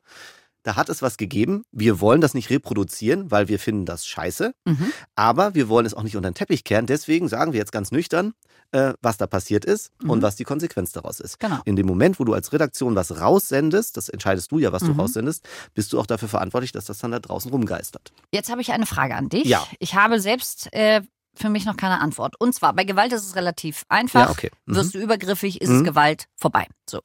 [0.64, 1.66] da hat es was gegeben.
[1.72, 4.54] Wir wollen das nicht reproduzieren, weil wir finden das scheiße.
[4.66, 4.94] Mhm.
[5.16, 6.86] Aber wir wollen es auch nicht unter den Teppich kehren.
[6.86, 8.34] Deswegen sagen wir jetzt ganz nüchtern,
[8.72, 10.10] äh, was da passiert ist mhm.
[10.10, 11.40] und was die Konsequenz daraus ist.
[11.40, 11.60] Genau.
[11.66, 14.96] In dem Moment, wo du als Redaktion was raussendest, das entscheidest du ja, was mhm.
[14.96, 18.12] du raussendest, bist du auch dafür verantwortlich, dass das dann da draußen rumgeistert.
[18.32, 19.46] Jetzt habe ich eine Frage an dich.
[19.46, 19.66] Ja.
[19.80, 21.02] Ich habe selbst äh,
[21.36, 22.40] für mich noch keine Antwort.
[22.40, 24.28] Und zwar, bei Gewalt ist es relativ einfach.
[24.28, 24.52] Ja, okay.
[24.66, 24.76] Mhm.
[24.76, 25.78] Wirst du übergriffig, ist mhm.
[25.78, 26.68] es Gewalt, vorbei.
[26.90, 27.02] So.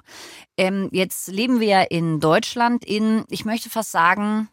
[0.57, 4.49] Ähm, jetzt leben wir ja in Deutschland in, ich möchte fast sagen,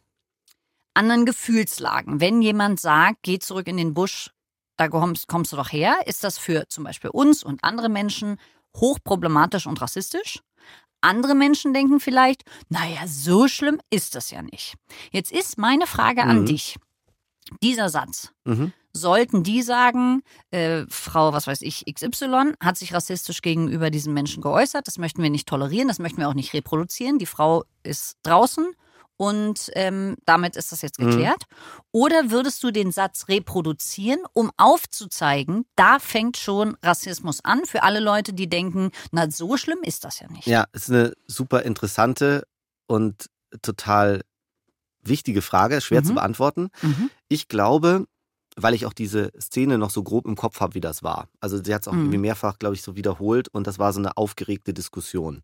[0.94, 2.22] anderen Gefühlslagen.
[2.22, 4.32] Wenn jemand sagt, geh zurück in den Busch,
[4.78, 8.38] da kommst, kommst du doch her, ist das für zum Beispiel uns und andere Menschen
[8.76, 10.42] hochproblematisch und rassistisch.
[11.02, 14.76] Andere Menschen denken vielleicht, naja, so schlimm ist das ja nicht.
[15.12, 16.46] Jetzt ist meine Frage an mhm.
[16.48, 16.78] dich.
[17.62, 18.32] Dieser Satz.
[18.46, 24.14] Mhm sollten die sagen, äh, Frau, was weiß ich, XY hat sich rassistisch gegenüber diesen
[24.14, 27.20] Menschen geäußert, das möchten wir nicht tolerieren, das möchten wir auch nicht reproduzieren.
[27.20, 28.66] Die Frau ist draußen
[29.18, 31.10] und ähm, damit ist das jetzt mhm.
[31.10, 31.44] geklärt.
[31.50, 31.84] Mhm.
[31.92, 38.00] Oder würdest du den Satz reproduzieren, um aufzuzeigen, da fängt schon Rassismus an für alle
[38.00, 40.48] Leute, die denken, na so schlimm ist das ja nicht.
[40.48, 42.48] Ja, ist eine super interessante
[42.88, 43.30] und
[43.62, 44.22] total
[45.04, 46.06] wichtige Frage, schwer mhm.
[46.06, 46.70] zu beantworten.
[46.82, 47.10] Mhm.
[47.30, 48.06] Ich glaube,
[48.58, 51.28] weil ich auch diese Szene noch so grob im Kopf habe, wie das war.
[51.42, 52.00] Also sie hat es auch Mhm.
[52.00, 55.42] irgendwie mehrfach, glaube ich, so wiederholt und das war so eine aufgeregte Diskussion.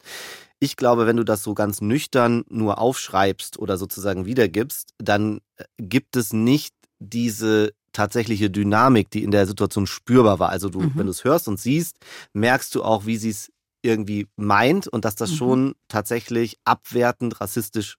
[0.59, 5.65] Ich glaube, wenn du das so ganz nüchtern nur aufschreibst oder sozusagen wiedergibst, dann äh,
[5.77, 10.49] gibt es nicht diese tatsächliche Dynamik, die in der Situation spürbar war.
[10.49, 10.91] Also du, Mhm.
[10.95, 11.97] wenn du es hörst und siehst,
[12.31, 13.51] merkst du auch, wie sie es
[13.81, 15.35] irgendwie meint und dass das Mhm.
[15.35, 17.97] schon tatsächlich abwertend, rassistisch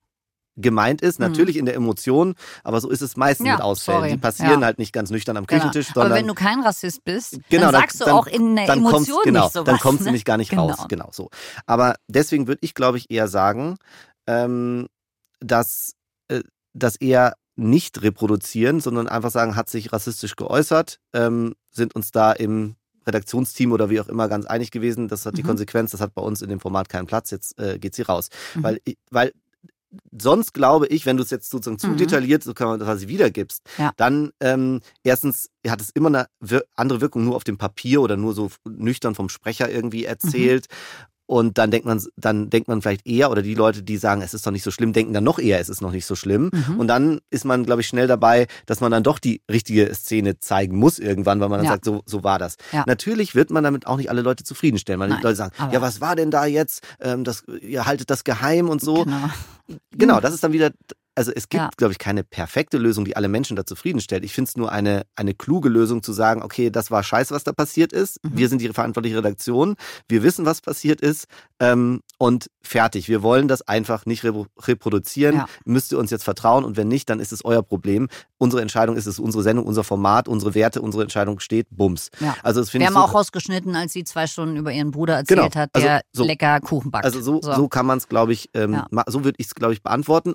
[0.55, 1.19] gemeint ist.
[1.19, 1.25] Mhm.
[1.27, 3.99] Natürlich in der Emotion, aber so ist es meistens Ja, mit Ausfällen.
[4.01, 4.11] sorry.
[4.11, 4.65] Die passieren Ja.
[4.67, 5.59] halt nicht ganz nüchtern am Genau.
[5.61, 8.27] Küchentisch, Aber sondern wenn du kein Rassist bist, Genau, dann dann- sagst du dann- auch
[8.27, 9.65] in der Emotion genau, nicht sowas.
[9.65, 10.11] dann kommst du ne?
[10.11, 10.67] nicht gar nicht genau.
[10.69, 10.85] raus.
[10.87, 11.29] Genau so.
[11.65, 13.77] Aber deswegen würde ich, glaube ich, eher sagen,
[14.27, 14.87] ähm,
[15.39, 15.93] dass
[16.29, 16.41] äh,
[16.73, 22.31] das eher nicht reproduzieren, sondern einfach sagen, hat sich rassistisch geäußert, ähm, sind uns da
[22.31, 22.75] im
[23.05, 25.07] Redaktionsteam oder wie auch immer ganz einig gewesen.
[25.09, 25.47] Das hat die Mhm.
[25.47, 28.29] Konsequenz, das hat bei uns in dem Format keinen Platz, jetzt äh, geht sie raus.
[28.55, 28.63] Mhm.
[28.63, 28.79] Weil,
[29.11, 29.33] weil
[30.17, 31.97] sonst glaube ich, wenn du es jetzt sozusagen zu Mhm.
[31.97, 33.91] detailliert so kann man quasi wiedergibst, Ja.
[33.97, 36.27] dann ähm, erstens hat es immer eine
[36.75, 40.67] andere Wirkung nur auf dem Papier oder nur so nüchtern vom Sprecher irgendwie erzählt.
[41.25, 44.33] Und dann denkt man, dann denkt man vielleicht eher, oder die Leute, die sagen, es
[44.33, 46.49] ist doch nicht so schlimm, denken dann noch eher, es ist noch nicht so schlimm.
[46.53, 46.79] Mhm.
[46.79, 50.39] Und dann ist man, glaube ich, schnell dabei, dass man dann doch die richtige Szene
[50.39, 51.71] zeigen muss irgendwann, weil man dann Ja.
[51.71, 52.57] sagt, so, so war das.
[52.73, 52.83] Ja.
[52.87, 55.81] Natürlich wird man damit auch nicht alle Leute zufriedenstellen, weil Nein, die Leute sagen, ja,
[55.81, 56.83] was war denn da jetzt?
[56.99, 59.05] Ähm, das, ihr haltet das geheim und so.
[59.05, 59.29] Genau.
[59.91, 60.71] Genau, das ist dann wieder,
[61.15, 61.69] also es gibt, Ja.
[61.77, 64.23] glaube ich, keine perfekte Lösung, die alle Menschen da zufriedenstellt.
[64.23, 67.43] Ich finde es nur eine, eine kluge Lösung zu sagen, okay, das war scheiße, was
[67.43, 68.17] da passiert ist.
[68.23, 68.37] Mhm.
[68.37, 69.75] Wir sind die verantwortliche Redaktion.
[70.09, 71.25] Wir wissen, was passiert ist.
[71.59, 73.09] Ähm, und fertig.
[73.09, 75.35] Wir wollen das einfach nicht repro reproduzieren.
[75.35, 75.45] Ja.
[75.65, 78.07] Müsst ihr uns jetzt vertrauen und wenn nicht, dann ist es euer Problem.
[78.37, 82.09] Unsere Entscheidung ist es, unsere Sendung, unser Format, unsere Werte, unsere Entscheidung steht, bums.
[82.19, 82.35] Ja.
[82.43, 85.15] Also das finde Wir haben so, auch rausgeschnitten, als sie zwei Stunden über ihren Bruder
[85.15, 85.55] erzählt Genau.
[85.55, 87.05] hat, Also der so- lecker Kuchen backt.
[87.05, 87.67] Also so, so.
[87.67, 88.87] kann man es, glaube ich, ähm, Ja.
[89.07, 90.33] so würde ich es, glaube ich, beantworten.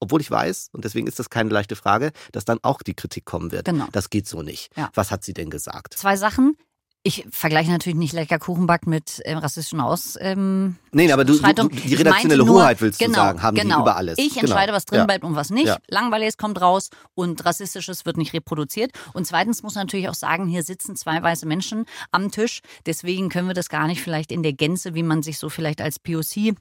[0.00, 3.24] Obwohl ich weiß, und deswegen ist das keine leichte Frage, dass dann auch die Kritik
[3.24, 3.64] kommen wird.
[3.66, 3.86] Genau.
[3.92, 4.70] Das geht so nicht.
[4.76, 4.90] Ja.
[4.94, 5.94] Was hat sie denn gesagt?
[5.94, 6.56] Zwei Sachen.
[7.04, 10.16] Ich vergleiche natürlich nicht lecker Kuchenback mit ähm, rassistischen Aus.
[10.20, 13.76] Ähm, Nee, aber du, du, die redaktionelle nur- Hoheit willst genau, du sagen, haben genau.
[13.76, 14.18] die über alles.
[14.18, 14.40] Ich Genau.
[14.40, 15.04] entscheide, was drin ja.
[15.06, 15.68] bleibt und was nicht.
[15.68, 15.78] Ja.
[15.88, 18.90] Langweiliges kommt raus und rassistisches wird nicht reproduziert.
[19.14, 22.60] Und zweitens muss man natürlich auch sagen, hier sitzen zwei weiße Menschen am Tisch.
[22.84, 25.80] Deswegen können wir das gar nicht vielleicht in der Gänze, wie man sich so vielleicht
[25.80, 26.56] als POC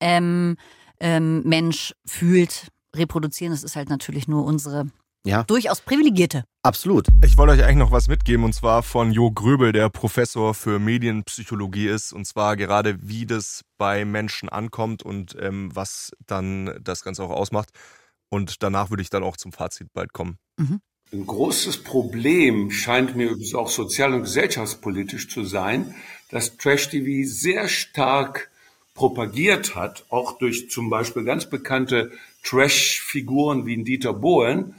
[0.00, 0.56] ähm,
[1.04, 3.52] ähm, Mensch fühlt, reproduzieren.
[3.52, 4.86] Das ist halt natürlich nur unsere
[5.26, 6.44] Ja, durchaus privilegierte.
[6.62, 7.08] absolut.
[7.22, 10.78] Ich wollte euch eigentlich noch was mitgeben und zwar von Jo Gröbel, der Professor für
[10.78, 17.04] Medienpsychologie ist und zwar gerade wie das bei Menschen ankommt und ähm, was dann das
[17.04, 17.68] Ganze auch ausmacht.
[18.30, 20.38] Und danach würde ich dann auch zum Fazit bald kommen.
[21.12, 25.94] Ein großes Problem scheint mir übrigens auch sozial- und gesellschaftspolitisch zu sein,
[26.30, 28.50] dass Trash-TV sehr stark
[28.94, 32.12] propagiert hat, auch durch zum Beispiel ganz bekannte
[32.44, 34.76] Trash-Figuren wie Dieter Bohlen,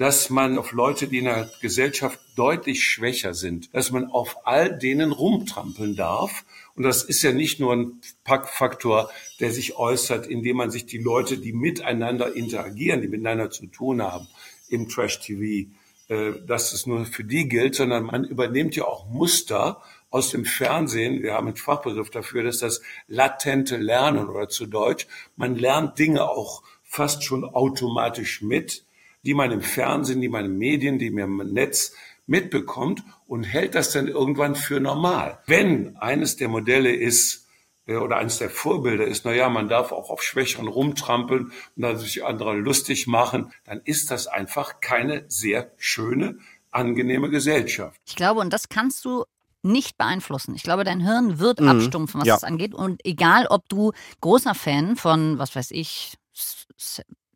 [0.00, 4.78] dass man auf Leute, die in der Gesellschaft deutlich schwächer sind, dass man auf all
[4.78, 6.46] denen rumtrampeln darf.
[6.74, 10.96] Und das ist ja nicht nur ein Packfaktor, der sich äußert, indem man sich die
[10.96, 14.26] Leute, die miteinander interagieren, die miteinander zu tun haben,
[14.70, 15.70] im Trash-TV,
[16.08, 20.44] äh, dass es nur für die gilt, sondern man übernimmt ja auch Muster aus dem
[20.44, 21.22] Fernsehen.
[21.22, 25.06] Wir haben einen Fachbegriff dafür, dass das latente Lernen oder zu Deutsch.
[25.36, 28.84] Man lernt Dinge auch fast schon automatisch mit,
[29.22, 31.94] die man im Fernsehen, die man in Medien, die man im Netz
[32.26, 35.38] mitbekommt und hält das dann irgendwann für normal.
[35.46, 37.46] Wenn eines der Modelle ist,
[37.86, 41.96] äh, oder eines der Vorbilder ist, na ja, man darf auch auf Schwächeren rumtrampeln und
[41.98, 46.38] sich andere lustig machen, dann ist das einfach keine sehr schöne,
[46.70, 48.00] angenehme Gesellschaft.
[48.06, 49.24] Ich glaube, und das kannst du
[49.62, 50.54] nicht beeinflussen.
[50.54, 51.68] Ich glaube, dein Hirn wird Mhm.
[51.68, 52.34] abstumpfen, was Ja.
[52.34, 52.74] das angeht.
[52.74, 56.14] Und egal, ob du großer Fan von, was weiß ich,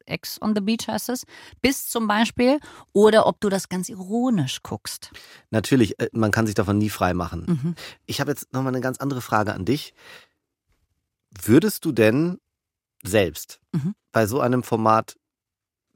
[0.06, 1.24] Ex on the Beach heißt es,
[1.62, 2.60] bist zum Beispiel,
[2.92, 5.10] oder ob du das ganz ironisch guckst.
[5.50, 7.44] Natürlich, äh, man kann sich davon nie frei machen.
[7.62, 7.74] Mhm.
[8.04, 9.94] Ich habe jetzt nochmal eine ganz andere Frage an dich.
[11.42, 12.38] Würdest du denn
[13.02, 13.94] selbst Mhm.
[14.12, 15.16] bei so einem Format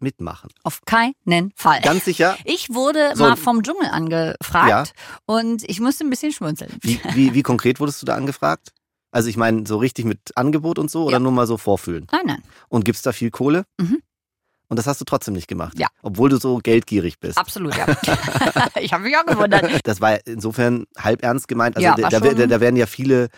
[0.02, 0.50] mitmachen?
[0.62, 1.80] Auf keinen Fall.
[1.82, 2.36] Ganz sicher?
[2.44, 3.24] ich wurde So.
[3.24, 4.84] mal vom Dschungel angefragt Ja.
[5.26, 6.72] und ich musste ein bisschen schmunzeln.
[6.82, 8.70] Wie, wie, wie konkret wurdest du da angefragt?
[9.10, 11.18] Also ich meine, so richtig mit Angebot und so oder Ja.
[11.20, 12.06] nur mal so vorfühlen?
[12.12, 13.64] Nein, nein, Und gibt's da viel Kohle?
[13.80, 14.02] Mhm.
[14.70, 15.78] Und das hast du trotzdem nicht gemacht?
[15.78, 15.86] Ja.
[16.02, 17.38] Obwohl du so geldgierig bist.
[17.38, 17.86] absolut, ja.
[18.80, 19.80] ich habe mich auch gewundert.
[19.84, 21.74] Das war insofern halb ernst gemeint.
[21.76, 23.28] Also Ja, da, da, da werden ja viele,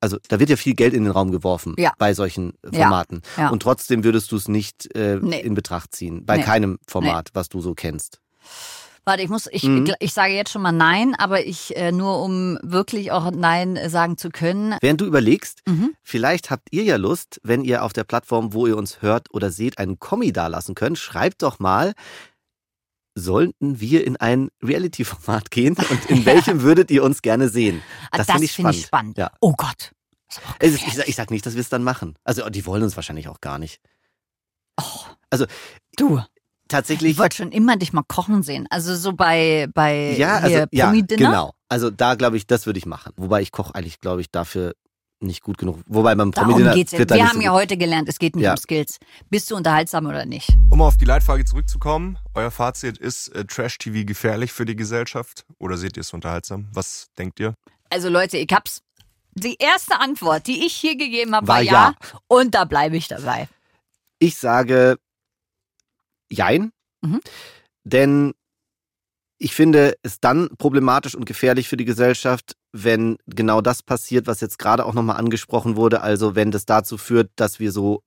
[0.00, 1.92] also da wird ja viel Geld in den Raum geworfen Ja.
[1.98, 2.82] bei solchen Ja.
[2.82, 3.22] Formaten.
[3.36, 3.48] Ja.
[3.50, 5.40] Und trotzdem würdest du es nicht äh, Nee.
[5.40, 6.24] in Betracht ziehen.
[6.24, 6.42] Bei Nee.
[6.44, 8.20] keinem Format, was du so kennst.
[9.04, 9.90] Warte, ich muss, ich, Mhm.
[10.00, 13.88] ich sage jetzt schon mal nein, aber ich äh, nur um wirklich auch nein äh,
[13.88, 14.74] sagen zu können.
[14.82, 15.94] Während du überlegst, Mhm.
[16.02, 19.50] vielleicht habt ihr ja Lust, wenn ihr auf der Plattform, wo ihr uns hört oder
[19.50, 21.94] seht, einen Kommi dalassen könnt, schreibt doch mal,
[23.18, 27.82] sollten wir in ein Reality-Format gehen und in welchem würdet ihr uns gerne sehen?
[28.10, 28.74] Ah, Das, das finde ich spannend.
[28.76, 29.18] ich spannend.
[29.18, 29.30] Ja.
[29.40, 29.92] Oh Gott.
[30.60, 32.14] Ist, ich, sag, ich sag nicht, dass wir es dann machen.
[32.24, 33.80] Also die wollen uns wahrscheinlich auch gar nicht.
[35.30, 35.46] Also
[35.96, 36.20] Du.
[36.68, 37.12] tatsächlich.
[37.12, 38.66] Ich wollte schon immer dich mal kochen sehen.
[38.70, 41.52] Also so bei, bei ja, also ja, genau.
[41.68, 43.12] Also da glaube ich, das würde ich machen.
[43.16, 44.74] Wobei ich koche eigentlich, glaube ich, dafür
[45.20, 45.80] nicht gut genug.
[45.86, 47.60] Wobei beim Darum Promi-Dinner geht's wird Wir nicht haben so ja gut.
[47.60, 48.52] heute gelernt, es geht nicht Ja.
[48.52, 48.98] um Skills.
[49.30, 50.48] Bist du unterhaltsam oder nicht?
[50.70, 55.76] Um auf die Leitfrage zurückzukommen, euer Fazit ist äh, Trash-TV gefährlich für die Gesellschaft oder
[55.76, 56.68] seht ihr es unterhaltsam?
[56.72, 57.54] Was denkt ihr?
[57.90, 58.82] Also Leute, ich hab's.
[59.34, 61.72] Die erste Antwort, die ich hier gegeben habe, War war, ja.
[61.72, 61.94] ja.
[62.26, 63.48] Und da bleibe ich dabei.
[64.18, 64.98] Ich sage
[66.30, 66.72] Jein.
[67.02, 67.20] Mhm.
[67.84, 68.34] Denn
[69.38, 74.40] ich finde es dann problematisch und gefährlich für die Gesellschaft, wenn genau das passiert, was
[74.40, 76.00] jetzt gerade auch nochmal angesprochen wurde.
[76.02, 78.02] Also wenn das dazu führt, dass wir so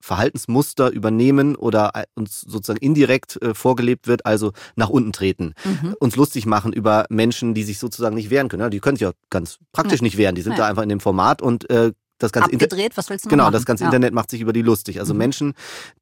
[0.00, 5.94] Verhaltensmuster übernehmen oder äh, uns sozusagen indirekt äh, vorgelebt wird, also nach unten treten, Mhm.
[5.98, 8.62] uns lustig machen über Menschen, die sich sozusagen nicht wehren können.
[8.62, 10.06] Ja, die können sich ja ganz praktisch Nee.
[10.06, 10.34] nicht wehren.
[10.34, 10.58] Die sind Nee.
[10.58, 13.44] da einfach in dem Format und äh, das ganze Inter- Abgedreht, was willst du Genau,
[13.44, 13.52] machen?
[13.52, 13.88] das ganze ja.
[13.88, 15.00] Internet macht sich über die lustig.
[15.00, 15.18] Also Mhm.
[15.18, 15.54] Menschen,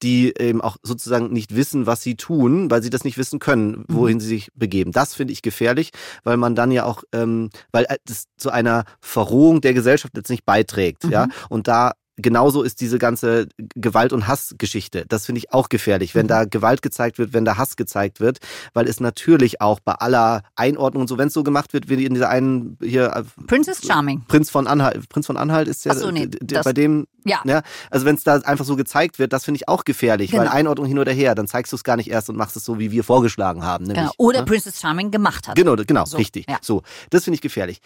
[0.03, 3.85] die eben auch sozusagen nicht wissen, was sie tun, weil sie das nicht wissen können,
[3.89, 3.95] Mhm.
[3.95, 4.93] wohin sie sich begeben.
[4.93, 5.91] Das finde ich gefährlich,
[6.23, 10.45] weil man dann ja auch, ähm, weil äh, das zu einer Verrohung der Gesellschaft letztlich
[10.45, 11.05] beiträgt.
[11.05, 11.33] Ja, Mhm.
[11.49, 15.05] und da Genauso ist diese ganze Gewalt- und Hassgeschichte.
[15.09, 16.29] Das finde ich auch gefährlich, wenn Mhm.
[16.29, 18.39] da Gewalt gezeigt wird, wenn da Hass gezeigt wird,
[18.73, 22.05] weil es natürlich auch bei aller Einordnung und so, wenn es so gemacht wird, wie
[22.05, 24.23] in dieser einen hier äh, Princess Charming.
[24.29, 27.41] Prinz von Anhalt, Prinz von Anhalt ist ja so, nee, das- bei dem, Ja.
[27.45, 30.41] ja, also wenn es da einfach so gezeigt wird, das finde ich auch gefährlich, weil
[30.43, 30.53] Genau.
[30.53, 32.79] Einordnung hin oder her, dann zeigst du es gar nicht erst und machst es so,
[32.79, 33.87] wie wir vorgeschlagen haben.
[33.87, 34.13] Nämlich, Genau.
[34.19, 34.45] Oder ne?
[34.47, 35.57] Princess Charming gemacht hat.
[35.57, 36.47] Genau, genau, So, richtig.
[36.49, 36.59] ja.
[36.63, 37.81] So, das finde ich gefährlich.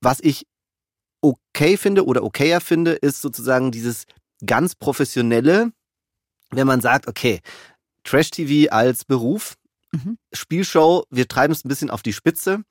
[0.00, 0.46] Was ich
[1.26, 4.04] okay finde oder okayer finde, ist sozusagen dieses
[4.44, 5.72] ganz professionelle,
[6.50, 7.40] wenn man sagt, okay,
[8.04, 9.56] Trash-TV als Beruf,
[9.92, 10.18] Mhm.
[10.32, 12.62] Spielshow, wir treiben es ein bisschen auf die Spitze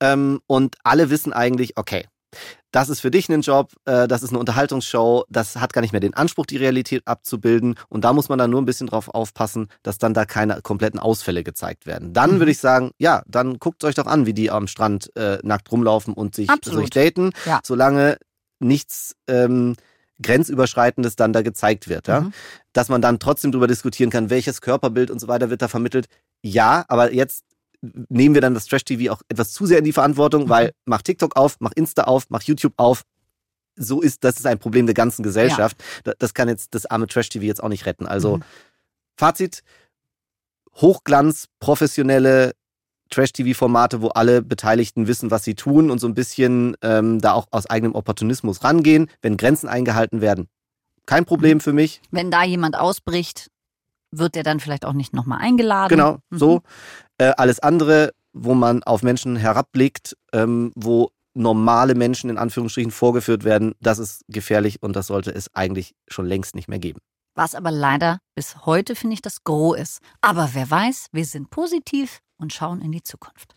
[0.00, 2.06] ähm, und alle wissen eigentlich, okay,
[2.72, 5.92] das ist für dich ein Job, äh, das ist eine Unterhaltungsshow, das hat gar nicht
[5.92, 9.08] mehr den Anspruch, die Realität abzubilden und da muss man dann nur ein bisschen drauf
[9.08, 12.12] aufpassen, dass dann da keine kompletten Ausfälle gezeigt werden.
[12.12, 12.38] Dann Mhm.
[12.40, 15.70] würde ich sagen, ja, dann guckt euch doch an, wie die am Strand äh, nackt
[15.72, 16.80] rumlaufen und sich, Absolut.
[16.82, 17.60] sich daten, Ja.
[17.64, 18.18] solange
[18.60, 19.74] nichts ähm,
[20.22, 22.08] Grenzüberschreitendes dann da gezeigt wird.
[22.08, 22.20] Ja?
[22.22, 22.32] Mhm.
[22.72, 26.06] Dass man dann trotzdem darüber diskutieren kann, welches Körperbild und so weiter wird da vermittelt.
[26.42, 27.44] Ja, aber jetzt
[27.82, 30.48] nehmen wir dann das Trash-TV auch etwas zu sehr in die Verantwortung, Mhm.
[30.48, 33.02] weil mach TikTok auf, mach Insta auf, mach YouTube auf.
[33.76, 35.76] So ist, das ist ein Problem der ganzen Gesellschaft.
[36.04, 38.06] Da- Das kann jetzt das arme Trash-TV jetzt auch nicht retten.
[38.06, 38.42] Also Mhm.
[39.16, 39.62] Fazit,
[40.76, 42.52] Hochglanz, professionelle
[43.10, 47.48] Trash-TV-Formate, wo alle Beteiligten wissen, was sie tun und so ein bisschen ähm, da auch
[47.50, 50.48] aus eigenem Opportunismus rangehen, wenn Grenzen eingehalten werden.
[51.06, 51.60] Kein Problem Mhm.
[51.60, 52.00] für mich.
[52.10, 53.50] Wenn da jemand ausbricht,
[54.10, 55.90] wird der dann vielleicht auch nicht nochmal eingeladen.
[55.90, 56.38] Genau, Mhm.
[56.38, 56.62] so.
[57.18, 63.44] Äh, alles andere, wo man auf Menschen herabblickt, ähm, wo normale Menschen in Anführungsstrichen vorgeführt
[63.44, 67.00] werden, das ist gefährlich und das sollte es eigentlich schon längst nicht mehr geben.
[67.36, 69.98] Was aber leider bis heute, finde ich, das Gros ist.
[70.20, 73.54] Aber wer weiß, wir sind positiv und schauen in die Zukunft.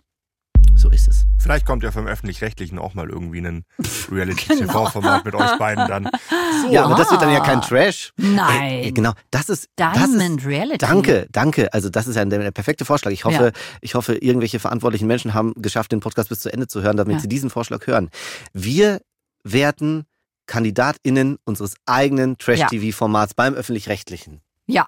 [0.84, 1.25] So ist es.
[1.39, 3.89] Vielleicht kommt ja vom Öffentlich-Rechtlichen auch mal irgendwie ein Genau.
[4.11, 6.09] Reality-TV-Format mit euch beiden dann.
[6.61, 8.11] So, Ja, aber das wird dann ja kein Trash.
[8.17, 8.61] Nein.
[8.84, 10.77] Ey, genau, das ist das Diamond ist, Reality.
[10.79, 11.73] Danke, danke.
[11.73, 13.11] Also das ist ja der, der perfekte Vorschlag.
[13.11, 13.61] Ich hoffe, Ja.
[13.79, 17.15] ich hoffe, irgendwelche verantwortlichen Menschen haben geschafft, den Podcast bis zu Ende zu hören, damit
[17.15, 17.19] Ja.
[17.21, 18.09] sie diesen Vorschlag hören.
[18.51, 18.99] Wir
[19.45, 20.03] werden
[20.47, 24.41] KandidatInnen unseres eigenen Trash-TV-Formats beim Öffentlich-Rechtlichen.
[24.67, 24.88] Ja.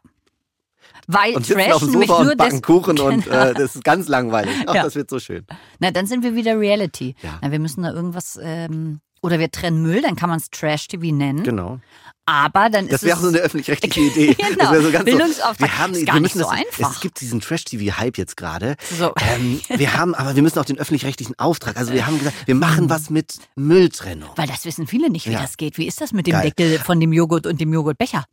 [1.08, 3.36] Weil Und Trash auf dem Sofa nur und backen Kuchen und Genau.
[3.36, 4.54] äh, das ist ganz langweilig.
[4.66, 4.84] Ach, Ja.
[4.84, 5.46] das wird so schön.
[5.80, 7.16] Na, dann sind wir wieder Reality.
[7.22, 7.38] Ja.
[7.42, 11.14] Na, wir müssen da irgendwas, ähm, oder wir trennen Müll, dann kann man es Trash-TV
[11.14, 11.44] nennen.
[11.44, 11.80] Genau.
[12.28, 13.22] Aber dann Das ist wäre es...
[13.22, 14.34] so eine öffentlich-rechtliche Idee.
[14.34, 14.56] Genau.
[14.58, 15.60] Das wäre so ganz so, Bildungsauftrag.
[15.60, 16.96] wir haben, Ist wir gar müssen nicht so das, einfach.
[16.96, 18.76] Es gibt diesen Trash-TV-Hype jetzt gerade.
[18.98, 19.14] So.
[19.36, 21.78] Ähm, wir haben, aber wir müssen auch den öffentlich-rechtlichen Auftrag.
[21.78, 24.32] Also wir haben gesagt, wir machen was mit Mülltrennung.
[24.38, 25.42] Weil das wissen viele nicht, wie Ja.
[25.44, 25.78] das geht.
[25.78, 26.50] Wie ist das mit dem Geil.
[26.52, 28.26] Deckel von dem Joghurt und dem Joghurtbecher?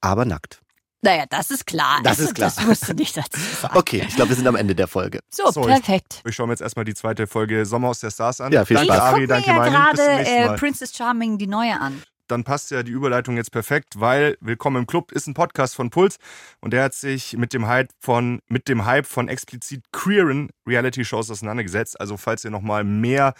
[0.00, 0.60] Aber nackt.
[1.00, 2.00] Naja, das ist klar.
[2.02, 2.50] Das ist klar.
[2.54, 3.76] Das musst du nicht dazu sagen.
[3.76, 5.20] Okay, ich glaube, wir sind am Ende der Folge.
[5.30, 6.22] So, So, ich- perfekt.
[6.26, 8.52] Ich schaue mir jetzt erstmal die zweite Folge Sommerhaus der Stars an.
[8.52, 9.02] Ja, viel danke Spaß.
[9.04, 10.56] Ari, Ich danke mir ja gerade äh.
[10.56, 12.02] Princess Charming, die neue an.
[12.26, 15.88] dann passt ja die Überleitung jetzt perfekt, weil Willkommen im Club ist ein Podcast von
[15.90, 16.16] Puls
[16.60, 21.04] und der hat sich mit dem Hype von mit dem Hype von explizit queeren Reality
[21.04, 21.98] Shows auseinandergesetzt.
[22.00, 23.34] Also falls ihr noch mal mehr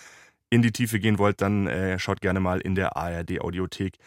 [0.51, 3.99] in die Tiefe gehen wollt, dann äh, schaut gerne mal in der ARD Audiothek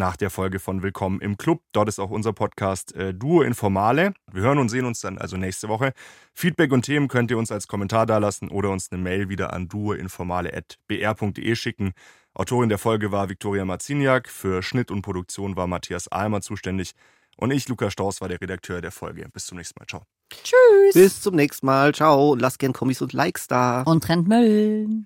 [0.00, 1.62] nach der Folge von Willkommen im Club.
[1.72, 4.14] Dort ist auch unser Podcast äh, Duo Informale.
[4.32, 5.92] Wir hören und sehen uns dann also nächste Woche.
[6.32, 9.68] Feedback und Themen könnt ihr uns als Kommentar dalassen oder uns eine Mail wieder an
[9.68, 11.92] duoinformale.br.de schicken.
[12.32, 16.94] Autorin der Folge war Viktoria Marziniak, für Schnitt und Produktion war Matthias Almer zuständig
[17.36, 19.28] Und ich, Lukas Strauß, war der Redakteur der Folge.
[19.30, 19.86] Bis zum nächsten Mal.
[19.86, 20.02] Ciao.
[20.30, 20.94] Tschüss.
[20.94, 21.94] Bis zum nächsten Mal.
[21.94, 22.34] Ciao.
[22.34, 23.82] Lasst gern Kommis und Likes da.
[23.82, 25.04] Und trennt Müll.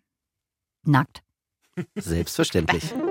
[0.84, 1.24] Nackt.
[1.96, 2.94] Selbstverständlich.